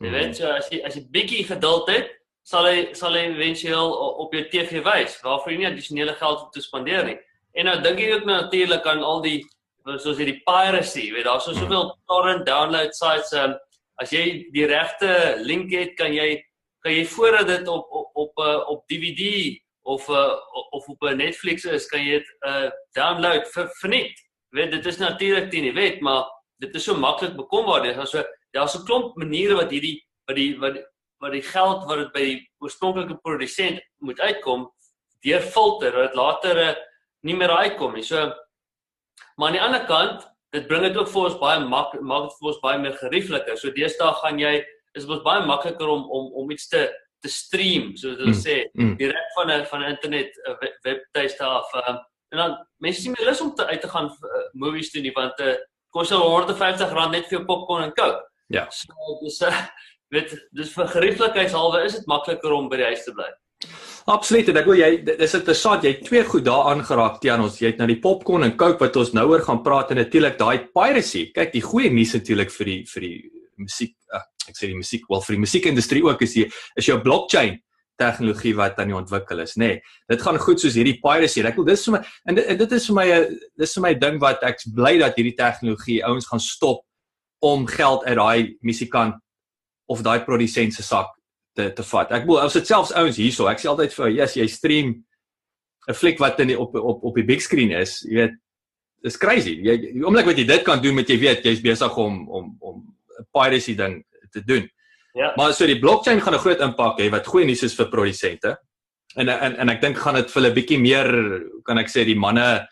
Jy 0.00 0.08
mm. 0.08 0.12
weet 0.12 0.36
so 0.36 0.46
as 0.46 0.68
jy 0.70 0.80
as 0.86 0.94
jy 0.94 1.02
bietjie 1.10 1.44
geduld 1.44 1.88
het, 1.88 2.10
sal 2.42 2.66
hy 2.66 2.94
sal 2.94 3.14
hy 3.14 3.30
eventueel 3.30 3.92
op 4.24 4.34
jou 4.34 4.44
TV 4.50 4.82
wys 4.84 5.18
waarvoor 5.22 5.52
jy 5.52 5.58
nie 5.58 5.70
addisionele 5.70 6.14
geld 6.14 6.38
hoef 6.38 6.50
te 6.50 6.60
spandeer 6.60 7.04
nie. 7.04 7.18
En 7.54 7.64
nou 7.64 7.80
dink 7.82 7.98
jy 7.98 8.12
ook 8.12 8.26
nou 8.26 8.42
natuurlik 8.42 8.86
aan 8.86 9.02
al 9.02 9.22
die 9.22 9.40
soos 9.84 10.18
hierdie 10.18 10.40
piracy, 10.46 11.10
weet 11.14 11.24
daar's 11.24 11.44
so 11.44 11.56
soveel 11.56 11.90
torrent 12.06 12.46
download 12.46 12.92
sites 12.96 13.32
um, 13.32 13.54
as 14.00 14.12
jy 14.12 14.46
die 14.54 14.66
regte 14.66 15.40
link 15.44 15.72
het, 15.72 15.96
kan 15.98 16.12
jy 16.14 16.38
kan 16.80 16.94
jy 16.94 17.04
voordat 17.12 17.46
dit 17.46 17.68
op 17.68 17.88
op 17.92 18.08
op, 18.14 18.40
uh, 18.40 18.60
op 18.72 18.84
DVD 18.88 19.56
of 19.82 20.08
uh, 20.08 20.36
of 20.76 20.88
op 20.88 21.02
'n 21.02 21.16
Netflix 21.16 21.64
is, 21.64 21.86
kan 21.86 22.00
jy 22.00 22.18
dit 22.18 22.28
uh 22.46 22.70
download 22.96 23.46
vir 23.54 23.68
verniet. 23.80 24.16
Weet 24.50 24.70
dit 24.70 24.86
is 24.86 24.98
natuurlik 24.98 25.50
teen 25.50 25.68
die 25.68 25.76
wet, 25.76 26.00
maar 26.00 26.24
dit 26.58 26.74
is 26.74 26.84
so 26.84 26.94
maklik 26.94 27.36
bekombaar. 27.36 27.82
Daar's 27.82 28.10
so 28.10 28.24
daar's 28.52 28.76
'n 28.76 28.84
klomp 28.84 29.16
maniere 29.16 29.54
wat 29.54 29.70
hierdie 29.70 30.00
wat 30.26 30.36
die 30.36 30.58
wat 30.58 30.76
wat 31.20 31.32
die 31.32 31.42
geld 31.42 31.84
wat 31.84 31.98
dit 31.98 32.12
by 32.12 32.20
die 32.20 32.50
oorspronklike 32.58 33.16
produsent 33.22 33.80
moet 33.98 34.20
uitkom 34.20 34.70
deur 35.22 35.40
filter 35.40 35.92
dat 35.92 36.14
later 36.14 36.56
uh, 36.56 36.74
nie 37.22 37.36
meer 37.36 37.50
uitkom 37.50 37.94
nie. 37.94 38.02
So 38.02 38.32
maar 39.40 39.48
aan 39.48 39.56
die 39.56 39.62
ander 39.64 39.86
kant, 39.88 40.26
dit 40.52 40.66
bring 40.68 40.82
dit 40.84 40.96
ook 40.98 41.08
vir 41.08 41.28
ons 41.30 41.38
baie 41.40 41.60
mak 41.64 41.94
maak 42.04 42.28
dit 42.28 42.36
vir 42.40 42.50
ons 42.50 42.60
baie 42.60 42.80
meer 42.82 42.96
geriefliker. 42.98 43.56
So 43.56 43.72
deesdae 43.72 44.12
gaan 44.20 44.40
jy 44.42 44.58
is 44.98 45.06
dit 45.08 45.24
baie 45.24 45.46
makliker 45.46 45.88
om 45.88 46.04
om 46.10 46.28
om 46.42 46.52
iets 46.52 46.68
te 46.68 46.84
te 47.20 47.28
stream 47.28 47.90
soos 48.00 48.16
hulle 48.18 48.32
mm, 48.32 48.40
sê 48.40 48.56
mm. 48.74 48.94
direk 49.00 49.34
van 49.36 49.50
'n 49.56 49.66
van 49.72 49.82
'n 49.84 49.92
internet 49.94 50.36
webtuiste 50.84 51.44
af. 51.44 51.72
Um, 51.80 51.98
en 52.32 52.38
dan 52.38 52.56
mense 52.78 53.00
sien 53.00 53.14
meer 53.16 53.28
lus 53.28 53.40
om 53.40 53.54
te 53.54 53.66
uit 53.66 53.80
te 53.80 53.88
gaan 53.88 54.08
uh, 54.10 54.46
movies 54.52 54.90
toe 54.90 55.02
nie 55.02 55.14
want 55.14 55.36
dit 55.36 55.56
uh, 55.56 55.60
kos 55.90 56.12
al 56.12 56.26
150 56.28 56.92
rand 56.92 57.12
net 57.12 57.26
vir 57.28 57.38
jou 57.38 57.44
popcorn 57.46 57.84
en 57.84 57.94
coke. 57.94 58.22
Ja. 58.46 58.66
So 58.70 59.18
dis 59.22 59.40
uh, 59.42 59.56
weet 60.14 60.34
dis 60.50 60.72
vir 60.74 60.92
gerieflikheidshalwe 60.96 61.84
is 61.84 61.98
dit 61.98 62.06
makliker 62.06 62.52
om 62.52 62.68
by 62.68 62.76
die 62.82 62.90
huis 62.92 63.04
te 63.04 63.14
bly. 63.14 63.30
Absoluut. 64.08 64.48
Ek 64.56 64.66
wil 64.66 64.78
jy 64.80 64.90
dis 65.04 65.34
interessant 65.36 65.84
jy 65.84 65.92
twee 66.04 66.22
goed 66.24 66.46
daar 66.46 66.70
aangeraak 66.72 67.20
Tiaan 67.20 67.44
ons 67.44 67.58
jy 67.60 67.72
het 67.72 67.82
nou 67.82 67.88
die 67.90 68.00
popcorn 68.00 68.46
en 68.46 68.56
coke 68.56 68.80
wat 68.80 68.96
ons 68.96 69.12
nou 69.12 69.26
oor 69.32 69.44
gaan 69.44 69.60
praat 69.66 69.92
en 69.92 70.00
natuurlik 70.00 70.38
daai 70.40 70.70
piracy. 70.72 71.26
Kyk 71.34 71.52
die 71.52 71.64
goeie 71.64 71.92
nuus 71.92 72.14
natuurlik 72.16 72.50
vir 72.54 72.72
die 72.72 72.80
vir 72.88 73.06
die 73.06 73.16
musiek 73.60 73.96
uh, 74.14 74.22
ek 74.48 74.56
sê 74.56 74.70
die 74.70 74.78
musiek 74.78 75.04
wel 75.10 75.22
vir 75.26 75.36
die 75.36 75.44
musiekindustrie 75.44 76.04
ook 76.06 76.24
is 76.26 76.36
die 76.38 76.46
is 76.80 76.88
jou 76.88 76.96
blockchain 77.04 77.58
tegnologie 78.00 78.54
wat 78.56 78.78
aan 78.80 78.92
die 78.92 78.96
ontwikkel 78.96 79.42
is 79.44 79.56
nê 79.60 79.74
nee, 79.74 79.80
dit 80.08 80.22
gaan 80.24 80.40
goed 80.40 80.62
soos 80.62 80.78
hierdie 80.78 80.96
piracy 81.02 81.44
ek 81.44 81.58
wil 81.60 81.68
dis 81.68 81.84
vir 81.86 81.98
my 81.98 82.00
en 82.00 82.38
dit, 82.38 82.46
en 82.52 82.60
dit 82.62 82.76
is 82.78 82.86
vir 82.88 82.96
my 82.96 83.06
dis 83.60 83.74
vir 83.76 83.84
my 83.86 83.94
ding 84.04 84.20
wat 84.22 84.46
ek 84.48 84.64
bly 84.76 84.94
dat 85.02 85.18
hierdie 85.20 85.36
tegnologie 85.38 86.00
ouens 86.08 86.28
gaan 86.30 86.42
stop 86.44 86.86
om 87.44 87.66
geld 87.68 88.06
uit 88.08 88.16
daai 88.16 88.40
musikant 88.66 89.20
of 89.92 90.04
daai 90.06 90.20
produsent 90.24 90.76
se 90.76 90.86
sak 90.86 91.12
te 91.56 91.72
te 91.72 91.82
vat 91.82 92.12
ek 92.12 92.26
wil 92.26 92.40
as 92.40 92.56
dit 92.58 92.66
selfs 92.66 92.92
ouens 92.92 93.16
hierso 93.16 93.48
ek 93.50 93.58
sê 93.62 93.70
altyd 93.70 93.92
vir 93.92 94.08
yes 94.08 94.36
jy 94.36 94.46
stream 94.48 94.94
'n 95.88 95.94
fliek 95.94 96.20
wat 96.20 96.40
in 96.40 96.48
die, 96.48 96.58
op 96.58 96.74
op 96.74 97.04
op 97.04 97.14
die 97.14 97.26
big 97.26 97.42
screen 97.42 97.72
is 97.72 98.00
jy 98.02 98.14
weet 98.14 98.38
dis 99.02 99.16
crazy 99.16 99.56
jy 99.64 99.76
die 99.76 100.04
oomblik 100.04 100.26
wat 100.26 100.38
jy 100.38 100.46
dit 100.46 100.64
kan 100.64 100.82
doen 100.82 100.94
met 100.94 101.08
jy 101.08 101.18
weet 101.18 101.44
jy's 101.44 101.62
besig 101.64 101.96
om 101.96 102.28
om 102.28 102.56
om 102.60 102.76
'n 103.20 103.26
piracy 103.32 103.74
ding 103.76 104.04
te 104.32 104.42
doen. 104.44 104.68
Ja. 105.12 105.32
Maar 105.36 105.54
so 105.54 105.66
die 105.66 105.78
blockchain 105.78 106.20
gaan 106.20 106.34
'n 106.34 106.44
groot 106.44 106.60
impak 106.60 106.98
hê 107.00 107.10
wat 107.10 107.26
goeie 107.26 107.46
nuus 107.46 107.62
is 107.62 107.74
vir 107.74 107.88
produsente. 107.88 108.56
En 109.16 109.28
en 109.28 109.56
en 109.56 109.68
ek 109.68 109.80
dink 109.80 109.96
gaan 109.98 110.14
dit 110.14 110.30
vir 110.30 110.42
hulle 110.42 110.54
bietjie 110.54 110.78
meer 110.78 111.08
kan 111.64 111.78
ek 111.78 111.88
sê 111.88 112.04
die 112.04 112.18
manne 112.18 112.66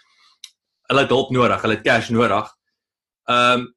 hulle 0.88 1.00
het 1.00 1.10
hulp 1.10 1.30
nodig, 1.30 1.62
hulle 1.62 1.74
het 1.74 1.84
cash 1.84 2.10
nodig. 2.10 2.46
Ehm 3.28 3.60
um, 3.60 3.74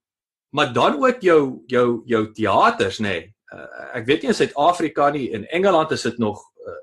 maar 0.53 0.74
dan 0.74 1.00
ook 1.00 1.22
jou 1.22 1.63
jou 1.67 2.03
jou 2.05 2.34
teaters 2.34 3.00
nê. 3.00 3.08
Nee. 3.08 3.31
Uh, 3.51 3.67
ek 4.00 4.05
weet 4.08 4.22
nie 4.24 4.31
in 4.31 4.38
Suid-Afrika 4.38 5.10
nie, 5.12 5.27
in 5.36 5.46
Engeland 5.51 5.91
is 5.91 6.05
dit 6.08 6.20
nog 6.24 6.39
uh, 6.39 6.75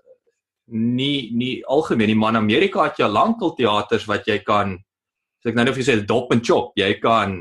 nie 0.69 1.31
nie 1.33 1.65
algemeen 1.65 2.13
nie, 2.13 2.19
maar 2.19 2.35
in 2.35 2.43
Amerika 2.43 2.85
het 2.85 2.99
jy 3.01 3.09
lankal 3.09 3.55
teaters 3.57 4.05
wat 4.07 4.29
jy 4.29 4.39
kan 4.45 4.75
as 5.39 5.49
ek 5.49 5.57
nou 5.57 5.65
net 5.65 5.77
vir 5.79 5.87
sê 5.87 5.95
dop 6.05 6.33
en 6.35 6.43
chop, 6.45 6.75
jy 6.77 6.91
kan 7.01 7.39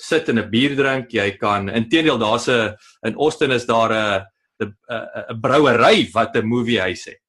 sit 0.00 0.28
en 0.28 0.38
'n 0.38 0.50
bier 0.50 0.74
drink, 0.76 1.12
jy 1.12 1.36
kan 1.38 1.68
intedeel 1.68 2.18
daar's 2.18 2.48
'n 2.48 2.74
in 3.06 3.14
Austin 3.14 3.52
is 3.52 3.66
daar 3.66 3.92
'n 3.92 4.24
'n 4.60 5.40
brouery 5.40 6.08
wat 6.12 6.36
'n 6.36 6.46
movie 6.46 6.80
huis 6.80 7.04
het. 7.04 7.20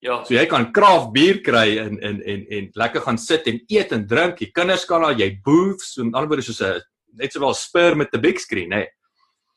Ja. 0.00 0.24
So 0.24 0.34
jy 0.34 0.46
kan 0.46 0.72
kraaf 0.72 1.12
bier 1.12 1.40
kry 1.42 1.78
en 1.78 1.98
en 2.00 2.22
en 2.22 2.46
en 2.50 2.70
lekker 2.74 3.00
gaan 3.00 3.18
sit 3.18 3.46
en 3.46 3.60
eet 3.68 3.92
en 3.92 4.06
drink. 4.06 4.38
Die 4.38 4.52
kinders 4.52 4.84
kan 4.84 5.02
daar 5.02 5.18
jy 5.18 5.40
booths, 5.42 5.94
so 5.94 6.04
met 6.04 6.14
ander 6.14 6.28
woorde 6.28 6.42
soos 6.42 6.62
'n 6.62 6.80
net 7.18 7.32
sowel 7.32 7.54
spur 7.54 7.96
met 7.96 8.14
'n 8.14 8.20
big 8.20 8.40
screen, 8.40 8.72
hè. 8.72 8.86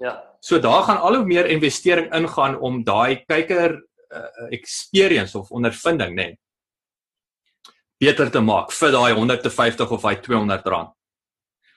Ja. 0.01 0.15
So 0.41 0.59
daar 0.59 0.83
gaan 0.83 1.01
al 1.01 1.15
hoe 1.15 1.25
meer 1.25 1.45
investering 1.45 2.13
ingaan 2.13 2.57
om 2.59 2.83
daai 2.83 3.21
kyker 3.29 3.75
uh, 4.09 4.47
experience 4.49 5.37
of 5.37 5.51
ondervinding, 5.51 6.15
nê, 6.17 6.27
beter 8.01 8.31
te 8.33 8.41
maak 8.41 8.73
vir 8.73 8.95
daai 8.95 9.13
150 9.13 9.93
of 9.93 10.01
daai 10.01 10.17
200 10.25 10.65
rand. 10.73 10.95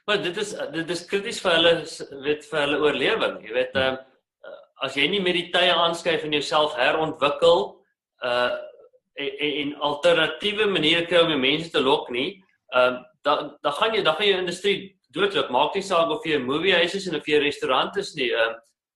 Maar 0.09 0.23
dit 0.23 0.37
is 0.37 0.55
dit 0.73 0.91
is 0.91 1.05
krities 1.09 1.41
vir 1.41 1.57
hulle 1.59 1.75
weet 2.25 2.45
vir 2.49 2.61
hulle 2.61 2.81
oorlewing. 2.81 3.39
Jy 3.45 3.57
weet 3.57 3.81
ehm 3.81 3.97
um, 3.97 4.03
as 4.85 4.97
jy 4.99 5.07
nie 5.09 5.21
met 5.23 5.37
die 5.37 5.49
tye 5.53 5.73
aanskuif 5.73 6.25
en 6.27 6.35
jouself 6.37 6.75
herontwikkel 6.77 7.67
uh 8.25 8.53
en, 9.15 9.31
en 9.63 9.69
alternatiewe 9.87 10.67
maniere 10.67 11.05
kry 11.07 11.21
om 11.23 11.37
mense 11.41 11.71
te 11.71 11.81
lok 11.81 12.09
nie, 12.11 12.43
ehm 12.73 12.97
um, 12.97 13.03
dan 13.25 13.55
dan 13.63 13.73
gaan 13.73 13.95
jy 13.95 14.03
dan 14.03 14.17
gaan 14.17 14.29
jou 14.29 14.41
industrie 14.41 14.79
doodloop. 15.15 15.51
Maak 15.51 15.75
nie 15.75 15.83
saak 15.83 16.11
of 16.11 16.25
jy 16.27 16.39
'n 16.39 16.47
moviehuis 16.47 16.95
is 16.95 17.07
en 17.09 17.17
of 17.17 17.27
jy 17.27 17.39
'n 17.39 17.45
restaurant 17.45 17.97
is 17.97 18.15
nie. 18.15 18.31
Ehm 18.33 18.51
um, 18.51 18.55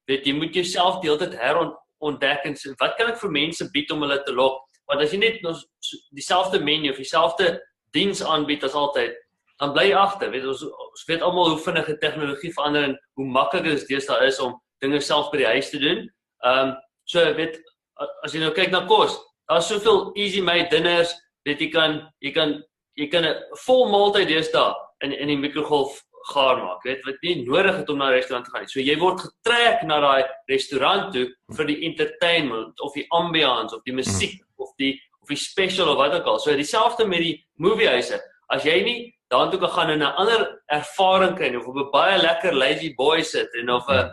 weet 0.08 0.26
jy 0.26 0.32
moet 0.32 0.54
jouself 0.54 1.00
deeltyd 1.02 1.34
herontdek 1.36 2.44
en 2.44 2.54
sê 2.54 2.72
wat 2.80 2.96
kan 2.96 3.10
ek 3.10 3.20
vir 3.20 3.30
mense 3.30 3.70
bied 3.72 3.90
om 3.92 4.02
hulle 4.02 4.22
te 4.24 4.32
lok? 4.32 4.60
Want 4.88 5.02
as 5.02 5.12
jy 5.12 5.18
net 5.18 5.44
ons 5.44 5.66
dieselfde 6.16 6.60
menu 6.60 6.90
of 6.90 6.96
dieselfde 6.96 7.60
diens 7.92 8.22
aanbied 8.22 8.64
as 8.64 8.74
altyd, 8.74 9.14
dan 9.60 9.72
bly 9.72 9.88
jy 9.90 9.96
agter. 9.96 10.30
Weet 10.30 10.46
ons 10.46 10.62
ons 10.62 11.04
weet 11.08 11.22
almal 11.22 11.50
hoe 11.50 11.60
vinnig 11.60 11.86
die 11.86 11.98
tegnologie 11.98 12.52
verander 12.52 12.84
en 12.88 12.98
hoe 13.14 13.26
maklik 13.26 13.64
dit 13.64 13.88
deesdae 13.88 14.26
is 14.26 14.40
om 14.40 14.56
dinge 14.80 15.00
self 15.00 15.30
by 15.32 15.42
die 15.42 15.52
huis 15.54 15.70
te 15.70 15.78
doen. 15.78 16.06
Ehm 16.44 16.68
um, 16.68 16.76
so 17.04 17.24
weet 17.34 17.60
as 18.24 18.34
jy 18.34 18.40
nou 18.40 18.52
kyk 18.54 18.70
na 18.70 18.86
kos, 18.86 19.16
daar's 19.48 19.68
soveel 19.68 20.12
easy 20.16 20.40
made 20.40 20.68
dinners, 20.70 21.14
weet 21.46 21.60
jy 21.60 21.70
kan 21.74 22.00
jy 22.24 22.32
kan 22.32 22.62
jy 22.98 23.08
kan 23.10 23.24
'n 23.24 23.34
vol 23.66 23.88
maaltyd 23.90 24.28
deesdae 24.28 24.74
in 25.04 25.12
in 25.12 25.28
die 25.28 25.36
mikrogolf 25.36 26.02
gaar 26.30 26.62
maak. 26.62 26.82
Weet 26.86 27.04
wat 27.04 27.20
nie 27.22 27.44
nodig 27.44 27.76
het 27.76 27.88
om 27.88 27.98
na 27.98 28.08
'n 28.08 28.16
restaurant 28.18 28.44
te 28.44 28.50
gaan 28.50 28.62
nie. 28.62 28.68
So 28.68 28.80
jy 28.80 28.96
word 28.98 29.20
getrek 29.20 29.82
na 29.82 30.00
daai 30.00 30.24
restaurant 30.48 31.12
toe 31.12 31.26
vir 31.56 31.66
die 31.66 31.84
entertainment 31.88 32.80
of 32.80 32.92
die 32.94 33.06
ambiance 33.10 33.74
of 33.76 33.82
die 33.84 33.94
musiek 33.94 34.40
mm. 34.40 34.64
of 34.64 34.70
die 34.78 35.00
of 35.22 35.28
die 35.28 35.36
special 35.36 35.88
of 35.88 35.96
wat 35.96 36.14
ook 36.14 36.26
al. 36.26 36.38
So 36.38 36.54
dieselfde 36.56 37.06
met 37.06 37.20
die 37.20 37.46
moviehuise. 37.56 38.20
As 38.48 38.64
jy 38.64 38.82
nie 38.82 39.14
daartoe 39.28 39.60
kan 39.60 39.70
gaan 39.70 39.90
en 39.90 40.02
'n 40.02 40.16
ander 40.16 40.62
ervaring 40.66 41.36
kry 41.36 41.54
of 41.56 41.66
op 41.66 41.76
'n 41.76 41.90
baie 41.90 42.18
lekker 42.18 42.54
lazy 42.54 42.94
boy 42.94 43.22
sit 43.22 43.54
en 43.54 43.70
of 43.70 43.88
'n 43.88 44.10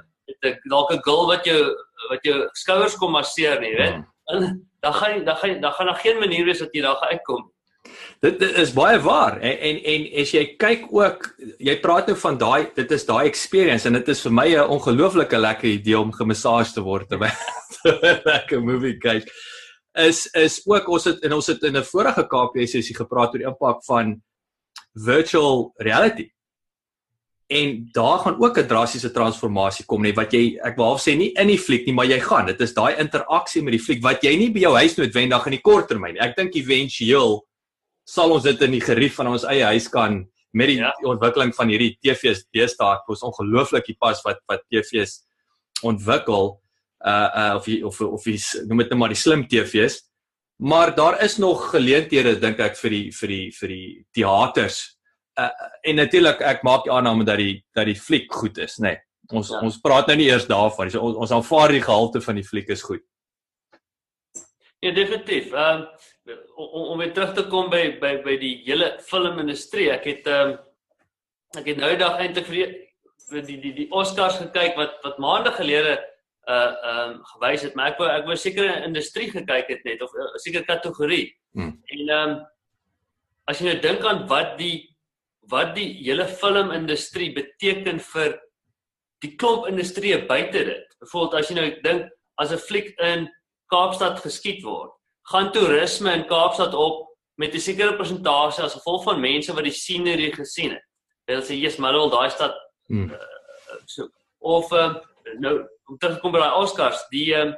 dalk 0.70 0.92
'n 0.92 1.04
girl 1.04 1.28
wat 1.28 1.46
jou 1.46 1.76
wat 2.10 2.24
jou 2.24 2.50
skouers 2.54 2.96
kom 2.96 3.12
masseer 3.12 3.60
nie, 3.60 3.76
weet? 3.76 3.96
Mm. 3.96 4.68
Dan 4.82 4.94
gaan 4.94 5.26
dan 5.26 5.36
gaan 5.36 5.62
dan 5.62 5.72
gaan 5.72 5.86
daar 5.86 5.96
geen 5.96 6.20
manier 6.20 6.46
wees 6.46 6.60
dat 6.60 6.74
jy 6.74 6.82
daar 6.82 6.96
gaan 6.96 7.10
uitkom. 7.10 7.52
Dit, 8.24 8.40
dit 8.40 8.58
is 8.58 8.72
baie 8.74 9.00
waar. 9.00 9.40
En, 9.40 9.58
en 9.60 9.80
en 9.94 10.06
as 10.22 10.32
jy 10.34 10.44
kyk 10.62 10.88
ook 10.94 11.28
jy 11.64 11.76
praat 11.84 12.10
nou 12.10 12.16
van 12.20 12.38
daai 12.40 12.70
dit 12.78 12.92
is 12.96 13.08
daai 13.08 13.26
experience 13.30 13.88
en 13.88 13.98
dit 14.00 14.14
is 14.14 14.22
vir 14.26 14.34
my 14.34 14.48
'n 14.56 14.72
ongelooflike 14.78 15.38
lekker 15.38 15.70
idee 15.70 16.00
om 16.00 16.14
gemassage 16.14 16.74
te 16.74 16.82
word 16.82 17.10
terwyl 17.10 17.36
lekker 18.32 18.62
movie 18.64 18.98
kyk. 18.98 19.28
Is 19.96 20.26
is 20.34 20.62
ook 20.66 20.88
ons 20.90 21.06
het 21.06 21.24
en 21.24 21.34
ons 21.34 21.48
het 21.48 21.64
in 21.64 21.78
'n 21.78 21.84
vorige 21.84 22.24
KP 22.24 22.68
sessie 22.68 22.96
gepraat 22.96 23.34
oor 23.34 23.44
die 23.44 23.52
impak 23.52 23.84
van 23.86 24.22
virtual 24.94 25.74
reality. 25.78 26.30
En 27.48 27.90
daar 27.94 28.20
gaan 28.20 28.42
ook 28.42 28.58
'n 28.58 28.68
drastiese 28.68 29.12
transformasie 29.12 29.86
kom 29.86 30.02
net 30.02 30.16
wat 30.16 30.34
jy 30.34 30.58
ek 30.64 30.78
half 30.78 31.02
sê 31.02 31.18
nie 31.18 31.34
in 31.36 31.48
die 31.48 31.60
fliek 31.60 31.86
nie 31.86 31.94
maar 31.94 32.10
jy 32.10 32.20
gaan. 32.20 32.46
Dit 32.46 32.62
is 32.62 32.74
daai 32.74 32.96
interaksie 32.98 33.62
met 33.62 33.74
die 33.74 33.86
fliek 33.86 34.02
wat 34.04 34.24
jy 34.24 34.36
nie 34.38 34.50
by 34.50 34.60
jou 34.60 34.74
huis 34.74 34.96
noodwendig 34.98 35.46
in 35.46 35.52
die 35.52 35.62
kort 35.62 35.88
termyn 35.88 36.18
ek 36.18 36.36
dink 36.36 36.56
éventueel 36.56 37.46
sal 38.06 38.34
ons 38.36 38.46
dit 38.46 38.62
in 38.68 38.76
die 38.78 38.84
gerief 38.84 39.18
van 39.20 39.32
ons 39.34 39.46
eie 39.50 39.66
huis 39.74 39.88
kan 39.92 40.22
met 40.56 40.72
die 40.72 40.78
ja. 40.80 40.92
ontwikkeling 41.10 41.52
van 41.58 41.72
hierdie 41.74 41.96
TV's 42.04 42.46
deesdae 42.56 43.02
was 43.10 43.24
ongelooflik 43.26 43.90
die 43.90 43.98
pas 44.00 44.22
wat 44.26 44.42
wat 44.52 44.64
TV's 44.72 45.24
ontwikkel 45.84 46.54
uh 47.06 47.30
uh 47.30 47.54
of 47.58 47.66
die, 47.68 47.80
of 47.86 48.02
of 48.02 48.28
is 48.32 48.52
noem 48.66 48.84
dit 48.84 48.94
net 48.94 49.00
maar 49.02 49.14
die 49.14 49.20
slim 49.20 49.46
TV's 49.50 50.04
maar 50.64 50.94
daar 50.96 51.20
is 51.24 51.38
nog 51.42 51.72
geleenthede 51.74 52.38
dink 52.40 52.62
ek 52.64 52.78
vir 52.80 52.94
die 52.96 53.08
vir 53.12 53.34
die 53.34 53.48
vir 53.58 53.74
die 53.74 53.90
teaters 54.16 54.78
uh, 55.40 55.50
en 55.84 56.00
natuurlik 56.00 56.46
ek 56.54 56.64
maak 56.64 56.86
die 56.86 56.94
aanname 56.94 57.28
dat 57.28 57.42
die 57.42 57.58
dat 57.76 57.90
die 57.90 58.00
fliek 58.00 58.32
goed 58.32 58.62
is 58.64 58.80
nê 58.80 58.94
nee. 58.94 59.02
ons 59.36 59.52
ja. 59.52 59.60
ons 59.66 59.82
praat 59.84 60.08
nou 60.08 60.16
nie 60.22 60.30
eers 60.30 60.48
daarvan 60.48 60.94
so, 60.94 61.02
ons 61.02 61.20
ons 61.26 61.36
aanvaar 61.42 61.76
die 61.76 61.84
gehalte 61.84 62.24
van 62.24 62.40
die 62.40 62.48
fliek 62.48 62.72
is 62.72 62.86
goed 62.86 63.04
Ja 64.86 64.92
definitief. 64.94 65.54
Ehm 65.54 65.82
um, 65.82 65.88
om, 66.56 66.82
om 66.94 66.98
weer 66.98 67.14
terug 67.14 67.34
te 67.34 67.46
kom 67.52 67.70
by 67.70 67.84
by 68.02 68.16
by 68.26 68.38
die 68.42 68.56
hele 68.66 68.96
filmindustrie. 69.10 69.92
Ek 69.94 70.08
het 70.10 70.28
ehm 70.32 70.56
um, 70.56 70.58
ek 71.56 71.70
het 71.72 71.78
nou 71.80 71.90
eendag 71.92 72.20
eintlik 72.20 72.50
vir 72.50 72.58
die 72.58 72.66
vir 73.30 73.46
die 73.48 73.60
die 73.62 73.74
die 73.78 73.88
Oscars 73.96 74.42
gekyk 74.42 74.76
wat 74.80 74.98
wat 75.06 75.22
maande 75.24 75.54
gelede 75.56 75.96
uh 76.50 76.72
ehm 76.72 77.14
um, 77.14 77.22
gewys 77.34 77.64
het, 77.66 77.76
maar 77.76 77.94
ek 77.94 78.02
wou 78.02 78.10
ek 78.10 78.26
wou 78.26 78.36
seker 78.38 78.66
'n 78.66 78.90
industrie 78.90 79.30
gekyk 79.32 79.70
het 79.70 79.86
net 79.86 80.02
of 80.02 80.12
'n 80.14 80.22
uh, 80.26 80.42
seker 80.42 80.66
kategorie. 80.66 81.34
Hmm. 81.54 81.82
En 81.86 82.10
ehm 82.10 82.30
um, 82.30 82.46
as 83.48 83.60
jy 83.60 83.70
nou 83.70 83.80
dink 83.82 84.06
aan 84.06 84.28
wat 84.28 84.58
die 84.58 84.90
wat 85.50 85.76
die 85.76 85.92
hele 86.02 86.26
filmindustrie 86.26 87.34
beteken 87.34 88.00
vir 88.00 88.40
die 89.22 89.36
klomp 89.36 89.68
industrie 89.70 90.18
buite 90.28 90.66
dit. 90.66 90.96
Byvoorbeeld 91.00 91.34
as 91.40 91.50
jy 91.50 91.56
nou 91.56 91.70
dink 91.82 92.10
as 92.38 92.52
'n 92.52 92.58
fliek 92.58 92.94
in 93.00 93.30
Kaapstad 93.70 94.20
geskiet 94.22 94.64
word, 94.64 94.92
gaan 95.32 95.52
toerisme 95.52 96.14
in 96.14 96.28
Kaapstad 96.30 96.74
op 96.74 97.06
met 97.36 97.54
'n 97.54 97.60
sekere 97.60 97.96
persentasie 97.98 98.64
as 98.64 98.74
gevolg 98.74 99.04
van 99.04 99.20
mense 99.20 99.54
wat 99.54 99.64
die 99.64 99.74
scenery 99.74 100.32
gesien 100.32 100.72
het. 100.72 100.84
Hulle 101.26 101.42
sê 101.42 101.54
jy's 101.58 101.78
maar 101.78 101.94
al 101.94 102.10
daai 102.10 102.30
stad 102.30 102.54
hmm. 102.88 103.12
uh, 103.12 103.18
so 103.86 104.10
of 104.40 104.72
uh, 104.72 104.96
nou 105.40 105.68
om 105.90 105.98
terug 105.98 106.16
te 106.16 106.22
kom 106.22 106.32
by 106.32 106.40
daai 106.40 106.62
Oscars, 106.62 107.02
die 107.10 107.34
uh, 107.34 107.54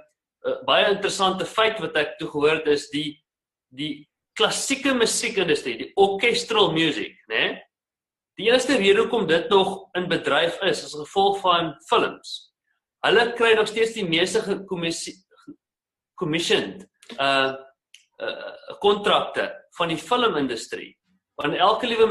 baie 0.66 0.88
interessante 0.92 1.46
feit 1.46 1.80
wat 1.80 1.96
ek 1.96 2.18
toe 2.20 2.30
gehoor 2.30 2.60
het 2.60 2.68
is 2.68 2.90
die 2.90 3.24
die 3.76 4.08
klassieke 4.38 4.94
musiekindustrie, 4.94 5.78
die 5.78 5.92
orchestral 5.96 6.72
music, 6.72 7.18
né? 7.28 7.36
Nee? 7.36 7.64
Die 8.38 8.50
enigste 8.52 8.78
rede 8.78 9.02
hoekom 9.02 9.26
dit 9.28 9.50
nog 9.50 9.90
in 9.98 10.08
bedryf 10.08 10.62
is 10.62 10.84
as 10.86 10.94
gevolg 10.94 11.40
van 11.42 11.74
films. 11.90 12.54
Hulle 13.02 13.34
kry 13.34 13.56
nog 13.58 13.68
steeds 13.68 13.96
die 13.98 14.06
meeste 14.06 14.44
commissioned 16.16 16.86
uh 17.20 17.54
uh 18.18 18.76
kontrakte 18.82 19.50
van 19.78 19.94
die 19.94 19.98
filmindustrie. 19.98 20.92
Want 21.36 21.56
elke 21.56 21.88
liewe 21.88 22.08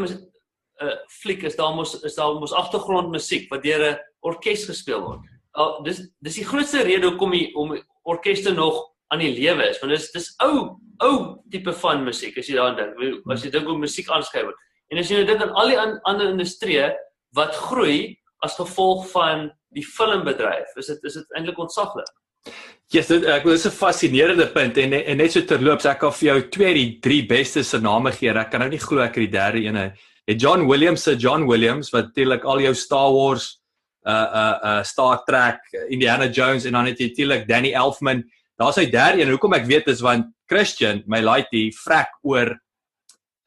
uh 0.82 0.96
fliek 1.20 1.42
is 1.42 1.56
daar 1.56 1.74
mos 1.74 1.94
is 2.02 2.14
daar 2.14 2.34
mos 2.40 2.52
agtergrondmusiek 2.52 3.50
wat 3.50 3.62
deur 3.62 3.92
'n 3.92 3.98
orkes 4.20 4.66
gespeel 4.66 5.00
word. 5.00 5.24
Uh, 5.56 5.82
dis 5.84 6.02
dis 6.20 6.34
die 6.34 6.44
grootste 6.44 6.82
rede 6.82 7.08
hoekom 7.08 7.30
die 7.30 7.54
om 7.56 7.72
orkeste 8.04 8.52
nog 8.52 8.82
aan 9.08 9.22
die 9.22 9.32
lewe 9.32 9.70
is, 9.70 9.80
want 9.80 9.92
dis 9.94 10.10
dis 10.12 10.34
ou 10.44 10.76
ou 11.04 11.16
tipe 11.50 11.72
van 11.72 12.04
musiek 12.04 12.36
as 12.38 12.48
jy 12.48 12.56
daaraan 12.56 12.76
dink. 12.76 13.24
As 13.32 13.44
jy 13.44 13.50
dink 13.50 13.66
hoe 13.66 13.78
musiek 13.78 14.08
aanskryf 14.10 14.48
word. 14.48 14.62
En 14.92 14.98
as 14.98 15.10
jy 15.10 15.20
nou 15.20 15.26
dink 15.26 15.42
aan 15.42 15.54
al 15.58 15.72
die 15.72 15.78
an, 15.80 15.98
ander 16.04 16.30
industrieë 16.32 16.90
wat 17.36 17.54
groei 17.68 18.16
as 18.44 18.56
gevolg 18.56 19.06
van 19.12 19.50
die 19.74 19.84
filmbedryf, 19.84 20.76
is 20.76 20.92
dit 20.92 21.04
is 21.08 21.18
dit 21.20 21.36
eintlik 21.38 21.58
ontsaglik. 21.58 22.08
Ja, 22.46 23.00
yes, 23.00 23.08
dit 23.10 23.24
ek 23.26 23.42
wil 23.42 23.56
dis 23.56 23.66
'n 23.66 23.74
fascinerende 23.74 24.46
punt 24.54 24.76
en 24.78 24.92
en 24.92 25.16
net 25.18 25.32
so 25.32 25.42
terloops 25.42 25.86
ek 25.90 25.98
kan 25.98 26.12
vir 26.12 26.26
jou 26.28 26.40
twee 26.54 26.74
die 26.74 26.90
drie 27.02 27.26
beste 27.26 27.64
se 27.64 27.78
name 27.78 28.12
gee. 28.12 28.30
Ek 28.30 28.50
kan 28.50 28.60
nou 28.60 28.68
nie 28.70 28.78
glo 28.78 29.02
ek 29.02 29.16
het 29.16 29.26
die 29.26 29.38
derde 29.38 29.58
ene. 29.58 29.92
Het 30.26 30.40
John 30.40 30.68
Williams 30.68 31.02
se 31.02 31.16
John 31.16 31.46
Williams 31.48 31.90
wat 31.90 32.06
natuurlik 32.06 32.44
al 32.44 32.60
jou 32.60 32.74
Star 32.74 33.10
Wars 33.10 33.60
uh 34.06 34.12
uh 34.12 34.58
uh 34.62 34.82
Star 34.84 35.24
Trek, 35.26 35.58
Indiana 35.90 36.28
Jones 36.30 36.64
en 36.64 36.72
dan 36.72 36.86
het 36.86 36.98
jy 36.98 37.08
natuurlik 37.08 37.48
Danny 37.48 37.72
Elfman. 37.72 38.22
Daar's 38.56 38.76
hy 38.76 38.86
derde 38.90 39.22
een. 39.22 39.30
Hoekom 39.30 39.54
ek 39.54 39.66
weet 39.66 39.88
is 39.88 40.00
want 40.00 40.26
Christian, 40.46 41.02
my 41.06 41.20
die 41.50 41.72
vrek 41.74 42.08
oor 42.22 42.54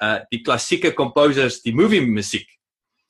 uh 0.04 0.20
die 0.30 0.42
klassieke 0.44 0.94
composers, 0.94 1.62
die 1.62 1.74
movie 1.74 2.02
musiek. 2.02 2.48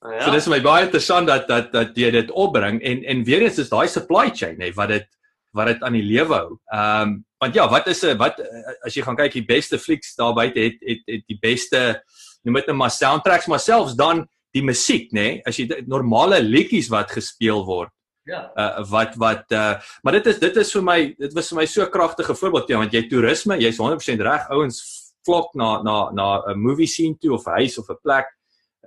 Oh, 0.02 0.14
ja. 0.14 0.24
So 0.24 0.32
dis 0.32 0.48
my 0.48 0.62
baie 0.62 0.86
interessant 0.86 1.28
dat 1.28 1.48
dat 1.48 1.74
dat 1.74 1.98
jy 1.98 2.12
dit 2.12 2.32
opbring 2.32 2.82
en 2.82 3.04
en 3.04 3.24
weer 3.24 3.42
eens 3.42 3.58
is 3.60 3.70
daai 3.70 3.88
supply 3.88 4.30
chain 4.32 4.56
nê 4.58 4.72
wat 4.76 4.90
dit 4.90 5.08
wat 5.52 5.68
dit 5.68 5.84
aan 5.84 5.98
die 5.98 6.06
lewe 6.06 6.36
hou. 6.36 6.58
Ehm 6.74 7.02
um, 7.02 7.18
want 7.40 7.56
ja, 7.56 7.70
wat 7.72 7.88
is 7.88 8.04
'n 8.04 8.18
wat 8.18 8.42
as 8.84 8.96
jy 8.96 9.02
gaan 9.02 9.16
kyk 9.16 9.34
die 9.34 9.46
beste 9.46 9.80
flieks 9.80 10.16
daar 10.16 10.34
buite 10.34 10.60
het, 10.60 10.76
het 10.82 11.02
het 11.08 11.24
die 11.28 11.40
beste 11.40 12.04
noem 12.44 12.56
dit 12.56 12.68
net 12.68 12.76
maar 12.76 12.92
soundtracks 12.92 13.48
maar 13.48 13.60
selfs 13.60 13.96
dan 13.96 14.28
die 14.52 14.64
musiek 14.64 15.12
nê 15.12 15.22
nee, 15.22 15.42
as 15.46 15.58
jy 15.58 15.84
normale 15.88 16.42
liedjies 16.42 16.90
wat 16.90 17.12
gespeel 17.12 17.66
word. 17.66 17.92
Ja. 18.26 18.52
Uh, 18.56 18.84
wat 18.90 19.16
wat 19.16 19.46
uh, 19.52 19.80
maar 20.04 20.14
dit 20.14 20.26
is 20.28 20.40
dit 20.40 20.58
is 20.58 20.72
vir 20.72 20.84
my 20.84 21.00
dit 21.18 21.34
was 21.34 21.50
vir 21.50 21.58
my 21.58 21.66
so 21.66 21.82
'n 21.84 21.92
kragtige 21.92 22.36
voorbeeld 22.36 22.70
ja 22.70 22.78
want 22.78 22.94
jy 22.94 23.08
toerisme 23.08 23.58
jy's 23.58 23.80
100% 23.80 24.22
reg 24.22 24.50
ouens 24.50 24.78
vlok 25.26 25.56
na 25.56 25.82
na 25.82 26.12
na 26.12 26.44
'n 26.52 26.60
movie 26.60 26.88
scene 26.88 27.16
toe 27.18 27.34
of 27.34 27.48
'n 27.48 27.58
huis 27.62 27.78
of 27.78 27.90
'n 27.90 27.98
plek 28.04 28.28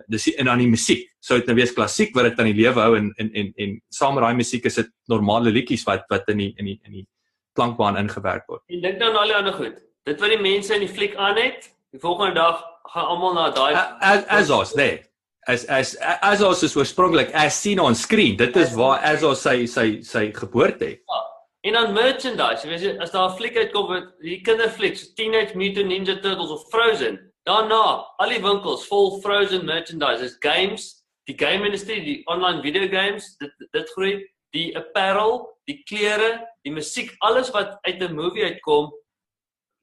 dis 0.08 0.28
en 0.34 0.48
dan 0.48 0.58
die 0.58 0.70
musiek 0.70 1.08
sou 1.20 1.38
dit 1.38 1.46
nou 1.46 1.56
wees 1.56 1.74
klassiek 1.76 2.14
wat 2.16 2.30
dit 2.30 2.40
aan 2.40 2.50
die 2.50 2.58
lewe 2.58 2.80
hou 2.80 2.96
en 2.96 3.12
en 3.20 3.30
en 3.34 3.52
en 3.64 3.78
saam 3.92 4.14
met 4.14 4.24
daai 4.24 4.34
musiek 4.40 4.64
is 4.64 4.80
dit 4.80 4.90
normale 5.12 5.50
liedjies 5.50 5.84
wat 5.88 6.04
wat 6.10 6.28
in 6.28 6.38
die 6.38 6.52
in 6.56 6.70
die 6.72 6.80
in 6.84 6.98
die 7.00 7.06
klankbaan 7.54 7.98
ingewerk 8.00 8.46
word. 8.48 8.62
En 8.68 8.80
dink 8.80 8.98
nou 8.98 9.10
aan 9.10 9.22
al 9.22 9.32
die 9.32 9.36
ander 9.36 9.56
goed. 9.56 9.80
dit 10.04 10.20
wat 10.20 10.32
die 10.34 10.42
mense 10.42 10.74
in 10.74 10.82
die 10.82 10.90
fliek 10.90 11.14
aan 11.14 11.36
het, 11.38 11.70
die 11.94 12.00
volgende 12.02 12.34
dag 12.34 12.62
gaan 12.92 13.06
almal 13.06 13.34
na 13.34 13.50
daai 13.54 13.74
as 14.00 14.50
as 14.50 14.74
nee 14.74 14.98
as 15.46 15.66
as 15.66 15.96
Azos 16.22 16.62
is 16.62 16.76
oorspronklik 16.76 17.34
as 17.34 17.60
seen 17.60 17.80
on 17.80 17.94
screen. 17.94 18.36
Dit 18.36 18.56
is 18.56 18.74
waar 18.78 19.02
Azos 19.02 19.42
sy 19.42 19.66
sy 19.66 20.02
sy 20.06 20.30
geboorte 20.34 20.84
het. 20.84 21.02
Ja. 21.02 21.20
En 21.62 21.76
dan 21.78 21.92
merchandise, 21.94 22.66
jy 22.66 22.70
weet 22.72 23.02
as 23.02 23.10
daar 23.10 23.30
'n 23.30 23.36
fliek 23.36 23.56
uitkom 23.56 23.90
met 23.90 24.06
die 24.20 24.40
kinderflieks, 24.40 25.14
Teenage 25.14 25.56
Mutant 25.56 25.86
Ninja 25.86 26.18
Turtles 26.20 26.50
of 26.50 26.66
Frozen, 26.70 27.31
daarna 27.48 28.06
al 28.18 28.28
die 28.28 28.42
winkels 28.42 28.86
vol 28.86 29.20
Frozen 29.22 29.64
merchandise, 29.66 30.24
is 30.24 30.36
games, 30.40 31.04
die 31.30 31.36
game 31.38 31.66
industry, 31.66 32.00
die 32.00 32.22
online 32.30 32.62
video 32.62 32.88
games, 32.88 33.36
dit 33.40 33.52
dit 33.72 33.92
groei, 33.96 34.14
die 34.52 34.70
apparel, 34.76 35.46
die 35.70 35.82
klere, 35.88 36.34
die 36.66 36.72
musiek, 36.74 37.12
alles 37.20 37.50
wat 37.54 37.78
uit 37.86 38.00
'n 38.02 38.14
movie 38.14 38.44
uitkom, 38.44 38.92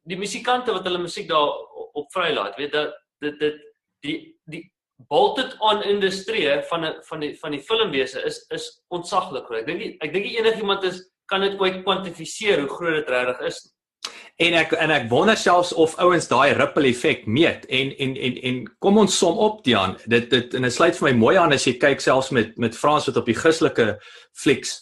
die 0.10 0.18
musikante 0.18 0.74
wat 0.74 0.84
hulle 0.84 1.00
musiek 1.00 1.28
daar 1.28 1.52
op 1.94 2.12
vrylaat, 2.14 2.58
weet 2.58 2.72
dat 2.72 2.94
dit 3.22 3.40
dit 3.40 3.62
die 4.04 4.18
die 4.46 4.64
bolted 5.08 5.56
on 5.60 5.84
industrie 5.84 6.48
van 6.70 6.86
'n 6.86 7.04
van 7.04 7.20
die 7.20 7.40
van 7.40 7.52
die 7.52 7.64
filmwese 7.64 8.24
is 8.24 8.46
is 8.50 8.84
ontsaglik 8.88 9.46
groot. 9.46 9.60
Ek 9.60 9.66
dink 9.66 10.04
ek 10.04 10.14
dink 10.14 10.26
enigiemand 10.26 10.84
is 10.84 11.10
kan 11.26 11.42
dit 11.42 11.60
ooit 11.60 11.84
kwantifiseer 11.84 12.60
hoe 12.60 12.70
groot 12.70 12.96
dit 12.96 13.10
regtig 13.10 13.40
is. 13.48 13.79
En 14.40 14.56
ek 14.56 14.72
en 14.80 14.92
ek 14.96 15.10
wonder 15.12 15.36
selfs 15.36 15.74
of 15.76 15.98
ouens 16.00 16.30
daai 16.32 16.54
ripple 16.56 16.88
effek 16.88 17.26
meet 17.28 17.66
en 17.68 17.90
en 18.00 18.14
en 18.16 18.38
en 18.50 18.60
kom 18.80 19.00
ons 19.02 19.18
som 19.18 19.38
op 19.38 19.64
Dian. 19.66 19.98
Dit 20.08 20.30
dit 20.32 20.54
en 20.56 20.64
dit 20.64 20.74
sluit 20.74 20.96
vir 20.96 21.10
my 21.10 21.16
mooi 21.20 21.34
aan 21.38 21.52
as 21.52 21.66
jy 21.68 21.74
kyk 21.82 22.00
selfs 22.00 22.32
met 22.32 22.54
met 22.58 22.78
Frans 22.78 23.10
wat 23.10 23.18
op 23.20 23.28
die 23.28 23.36
Christelike 23.36 23.98
flieks 24.40 24.78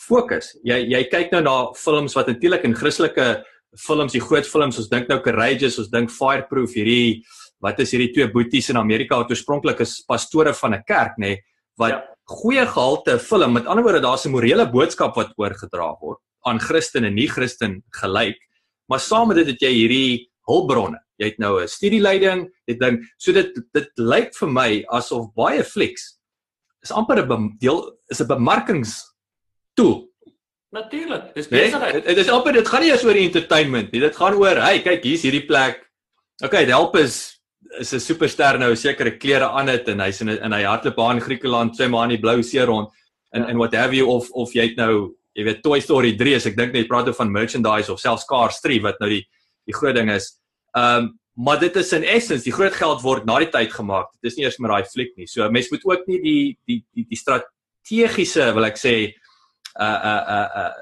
fokus. 0.00 0.54
Jy 0.64 0.78
jy 0.94 1.02
kyk 1.12 1.34
nou 1.36 1.42
na 1.44 1.56
films 1.76 2.16
wat 2.16 2.30
natuurlik 2.32 2.64
in 2.64 2.76
Christelike 2.78 3.42
films, 3.76 4.12
die 4.12 4.20
groot 4.20 4.48
films, 4.48 4.78
ons 4.80 4.88
dink 4.88 5.08
nou 5.08 5.18
Courageous, 5.24 5.78
ons 5.80 5.92
dink 5.92 6.12
Fireproof 6.12 6.74
hierdie 6.76 7.22
wat 7.62 7.78
is 7.84 7.92
hierdie 7.94 8.10
twee 8.14 8.28
boeties 8.32 8.70
in 8.72 8.80
Amerika 8.80 9.18
wat 9.20 9.30
oorspronklik 9.30 9.80
is 9.84 10.00
pastore 10.08 10.54
van 10.54 10.74
'n 10.74 10.82
kerk 10.86 11.18
nê 11.18 11.36
nee, 11.36 11.42
wat 11.78 11.90
ja. 11.90 12.00
goeie 12.24 12.64
gehalte 12.66 13.18
film 13.18 13.52
met 13.52 13.66
ander 13.66 13.84
woorde 13.84 14.00
daar's 14.00 14.24
'n 14.26 14.32
morele 14.32 14.66
boodskap 14.66 15.14
wat 15.16 15.36
oorgedra 15.36 15.96
word 16.00 16.18
aan 16.46 16.58
Christen 16.58 17.04
en 17.04 17.14
nie-Christen 17.14 17.82
gelyk 18.00 18.40
maar 18.92 19.02
saam 19.02 19.32
met 19.32 19.40
dit 19.40 19.52
het 19.54 19.64
jy 19.66 19.72
hierdie 19.78 20.10
hulpbronne 20.50 21.00
jy 21.22 21.32
het 21.32 21.42
nou 21.42 21.54
'n 21.62 21.68
studieleiding 21.68 22.46
dit 22.68 22.78
ding 22.80 23.00
so 23.16 23.32
dit 23.32 23.56
dit 23.72 23.90
lyk 24.12 24.32
vir 24.36 24.50
my 24.60 24.70
asof 25.00 25.28
baie 25.34 25.64
flieks 25.64 26.18
is 26.84 26.92
amper 26.92 27.24
'n 27.24 27.56
deel 27.58 27.84
is 28.10 28.20
'n 28.20 28.28
bemarkings 28.28 28.96
tool 29.74 30.12
Natuurlik, 30.72 31.34
dis 31.34 31.48
besigheid. 31.48 31.92
Nee, 31.92 32.02
dit 32.02 32.16
is 32.16 32.30
amper 32.32 32.54
dit 32.56 32.68
gaan 32.68 32.80
nie 32.80 32.88
eers 32.88 33.02
oor 33.04 33.18
entertainment 33.20 33.90
nie. 33.92 34.00
Dit 34.00 34.16
gaan 34.16 34.38
oor, 34.40 34.56
hey, 34.56 34.78
kyk, 34.80 35.04
hier's 35.04 35.20
hierdie 35.20 35.44
plek. 35.44 35.82
Okay, 36.40 36.64
help 36.64 36.96
is 36.96 37.42
is 37.78 37.92
'n 37.94 38.00
superster 38.00 38.58
nou 38.58 38.74
sekere 38.76 39.16
klere 39.16 39.48
aan 39.48 39.68
het 39.68 39.88
en 39.88 40.00
hy's 40.00 40.20
in 40.20 40.28
in 40.28 40.52
hy 40.52 40.62
hardloop 40.64 40.98
aan 40.98 41.20
Griekeland 41.20 41.78
maar 41.88 42.02
aan 42.02 42.14
die 42.14 42.20
blou 42.20 42.42
see 42.42 42.64
rond 42.64 42.90
en 43.32 43.44
en 43.44 43.56
what 43.56 43.74
have 43.74 43.94
you 43.94 44.08
of 44.08 44.30
of 44.32 44.52
jy 44.52 44.68
het 44.68 44.76
nou 44.76 45.14
jy 45.36 45.46
weet 45.46 45.62
Toy 45.64 45.80
Story 45.80 46.12
3 46.18 46.36
as 46.36 46.46
ek 46.50 46.58
dink 46.58 46.76
net 46.76 46.90
praat 46.90 47.08
oor 47.08 47.16
van 47.16 47.32
merchandise 47.32 47.92
of 47.92 48.00
selfs 48.00 48.26
Cars 48.28 48.60
3 48.64 48.82
wat 48.84 49.00
nou 49.02 49.10
die 49.12 49.24
die 49.68 49.74
groot 49.76 49.94
ding 49.94 50.10
is. 50.10 50.32
Ehm 50.76 51.08
um, 51.08 51.10
maar 51.32 51.56
dit 51.56 51.76
is 51.80 51.92
in 51.96 52.04
essence 52.04 52.44
die 52.44 52.52
groot 52.52 52.74
geld 52.76 53.00
word 53.00 53.24
na 53.24 53.38
die 53.40 53.48
tyd 53.48 53.72
gemaak. 53.72 54.10
Dit 54.20 54.32
is 54.32 54.34
nie 54.36 54.44
eers 54.44 54.58
met 54.60 54.68
daai 54.68 54.84
fliek 54.84 55.14
nie. 55.16 55.24
So 55.26 55.46
mense 55.48 55.72
moet 55.72 55.84
ook 55.88 56.08
nie 56.10 56.18
die 56.20 56.42
die 56.68 56.78
die 56.92 57.04
die 57.08 57.16
strategiese 57.16 58.50
wil 58.52 58.68
ek 58.68 58.76
sê 58.76 58.94
uh 59.80 60.00
uh 60.12 60.22
uh 60.36 60.48
uh 60.62 60.72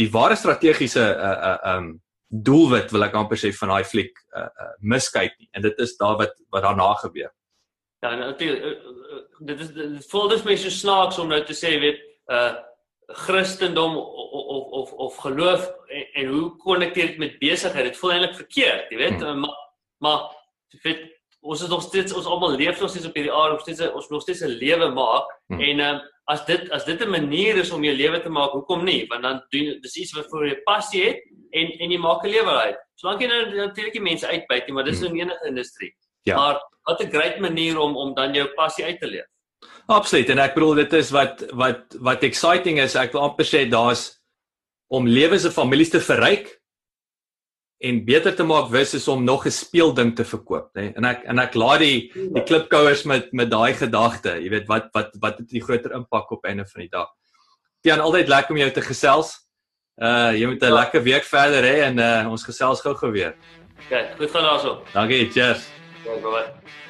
die 0.00 0.08
ware 0.10 0.34
strategiese 0.36 1.04
uh 1.14 1.36
uh 1.50 1.76
um 1.76 1.92
doelwit 2.30 2.90
wil 2.90 3.06
ek 3.06 3.14
amper 3.20 3.38
sê 3.38 3.52
van 3.54 3.74
daai 3.76 3.86
fliek 3.86 4.10
uh, 4.34 4.48
uh, 4.48 4.72
miskyk 4.82 5.38
nie 5.38 5.48
en 5.54 5.62
dit 5.62 5.78
is 5.86 5.94
daar 6.02 6.18
wat 6.18 6.34
wat 6.50 6.66
daarna 6.66 6.90
gebeur. 7.04 7.30
Ja, 8.02 8.16
natuurlik 8.16 8.82
dit 9.46 9.60
is 9.60 9.70
dit 9.76 10.10
voel 10.10 10.28
dus 10.28 10.42
mense 10.42 10.70
snaaks 10.70 11.18
om 11.18 11.30
nou 11.30 11.40
te 11.44 11.54
sê 11.54 11.76
weet 11.78 12.02
uh 12.30 12.50
Christendom 13.12 13.96
of 13.96 14.30
of 14.30 14.64
of, 14.70 14.92
of 14.92 15.16
geloof 15.16 15.72
en, 15.86 16.06
en 16.12 16.26
hoe 16.26 16.56
konnekteer 16.56 17.06
dit 17.06 17.18
met 17.18 17.38
besigheid? 17.38 17.84
Dit 17.84 17.96
voel 17.96 18.12
eintlik 18.12 18.36
verkeerd, 18.36 18.90
jy 18.90 18.96
weet, 18.96 19.22
hmm. 19.22 19.40
maar 19.40 19.56
maar 19.98 20.20
jy 20.74 20.80
weet 20.82 21.02
ons 21.40 21.62
is 21.62 21.68
nog 21.72 21.82
steeds 21.82 22.12
ons 22.12 22.26
almal 22.28 22.56
leef 22.56 22.80
nog 22.80 22.90
steeds 22.90 23.08
op 23.08 23.16
hierdie 23.16 23.32
aarde, 23.32 23.56
ons 23.56 23.62
steeds 23.62 23.92
ons 23.92 24.08
nog 24.08 24.22
steeds 24.22 24.42
'n 24.44 24.58
lewe 24.60 24.90
maak 24.94 25.28
hmm. 25.48 25.60
en 25.60 25.80
um, 25.80 26.00
as 26.30 26.44
dit 26.46 26.70
as 26.70 26.84
dit 26.84 27.00
'n 27.00 27.10
manier 27.10 27.56
is 27.56 27.70
om 27.70 27.84
jou 27.84 27.96
lewe 27.96 28.20
te 28.20 28.28
maak, 28.28 28.50
hoekom 28.50 28.84
nie? 28.84 29.06
Want 29.08 29.22
dan 29.22 29.42
doen 29.50 29.80
dis 29.80 29.96
iets 29.96 30.12
wat 30.12 30.30
vir 30.30 30.46
jou 30.46 30.60
passie 30.64 31.04
het 31.04 31.24
en 31.50 31.66
en 31.80 31.90
jy 31.90 31.98
maak 31.98 32.24
'n 32.24 32.30
lewe 32.30 32.54
uit. 32.66 32.78
Solank 32.94 33.20
jy 33.20 33.28
nou 33.28 33.42
natuurlik 33.56 33.92
die 33.92 34.08
mense 34.10 34.26
uitbuit 34.26 34.66
nie, 34.66 34.74
maar 34.74 34.84
dis 34.84 35.00
hmm. 35.00 35.14
in 35.14 35.20
enige 35.20 35.46
industrie. 35.46 35.94
Ja. 36.22 36.36
Maar 36.36 36.60
wat 36.84 37.02
'n 37.02 37.10
great 37.10 37.38
manier 37.38 37.78
om 37.78 37.96
om 37.96 38.14
dan 38.14 38.34
jou 38.34 38.46
passie 38.54 38.84
uit 38.84 39.00
te 39.00 39.06
leef. 39.06 39.26
Absoluut 39.90 40.28
en 40.30 40.38
ek 40.38 40.54
bedoel 40.54 40.84
dit 40.84 40.92
is 41.00 41.10
wat 41.10 41.44
wat 41.58 41.98
wat 41.98 42.24
exciting 42.26 42.78
is. 42.78 42.94
Ek 42.94 43.12
wil 43.16 43.26
amper 43.26 43.48
sê 43.48 43.64
daar's 43.66 44.06
om 44.90 45.06
lewens 45.06 45.46
en 45.46 45.54
families 45.54 45.90
te 45.90 46.02
verryk 46.02 46.48
en 47.80 48.02
beter 48.04 48.34
te 48.36 48.44
maak 48.44 48.68
wis 48.70 48.92
is 48.94 49.08
om 49.08 49.24
nog 49.24 49.46
'n 49.46 49.50
speelding 49.50 50.14
te 50.16 50.24
verkoop, 50.24 50.70
nê. 50.76 50.82
Nee? 50.82 50.92
En 50.96 51.04
ek 51.04 51.24
en 51.24 51.38
ek 51.38 51.54
laat 51.54 51.80
die 51.80 52.12
die 52.12 52.42
klipkouers 52.42 53.04
met 53.04 53.32
met 53.32 53.50
daai 53.50 53.74
gedagte, 53.74 54.36
jy 54.42 54.50
weet 54.50 54.68
wat 54.68 54.90
wat 54.92 55.10
wat 55.20 55.38
het 55.38 55.48
die 55.48 55.62
groter 55.62 55.92
impak 55.92 56.30
op 56.30 56.44
einde 56.44 56.66
van 56.66 56.80
die 56.80 56.90
dag. 56.90 57.08
Tiaan 57.82 58.00
altyd 58.00 58.28
lekker 58.28 58.50
om 58.50 58.60
jou 58.60 58.70
te 58.70 58.82
gesels. 58.82 59.48
Uh 59.98 60.32
jy 60.32 60.46
moet 60.46 60.62
'n 60.62 60.66
ja. 60.66 60.74
lekker 60.74 61.02
week 61.02 61.24
verder 61.24 61.62
hê 61.64 61.82
en 61.88 61.98
uh 61.98 62.30
ons 62.30 62.44
gesels 62.44 62.80
gou-gou 62.80 63.10
weer. 63.10 63.34
Ja, 63.90 64.14
goed 64.16 64.30
gaan 64.30 64.42
daarso. 64.42 64.82
Dankie, 64.92 65.30
cheers. 65.30 65.66
Ja, 66.04 66.14
bye. 66.20 66.89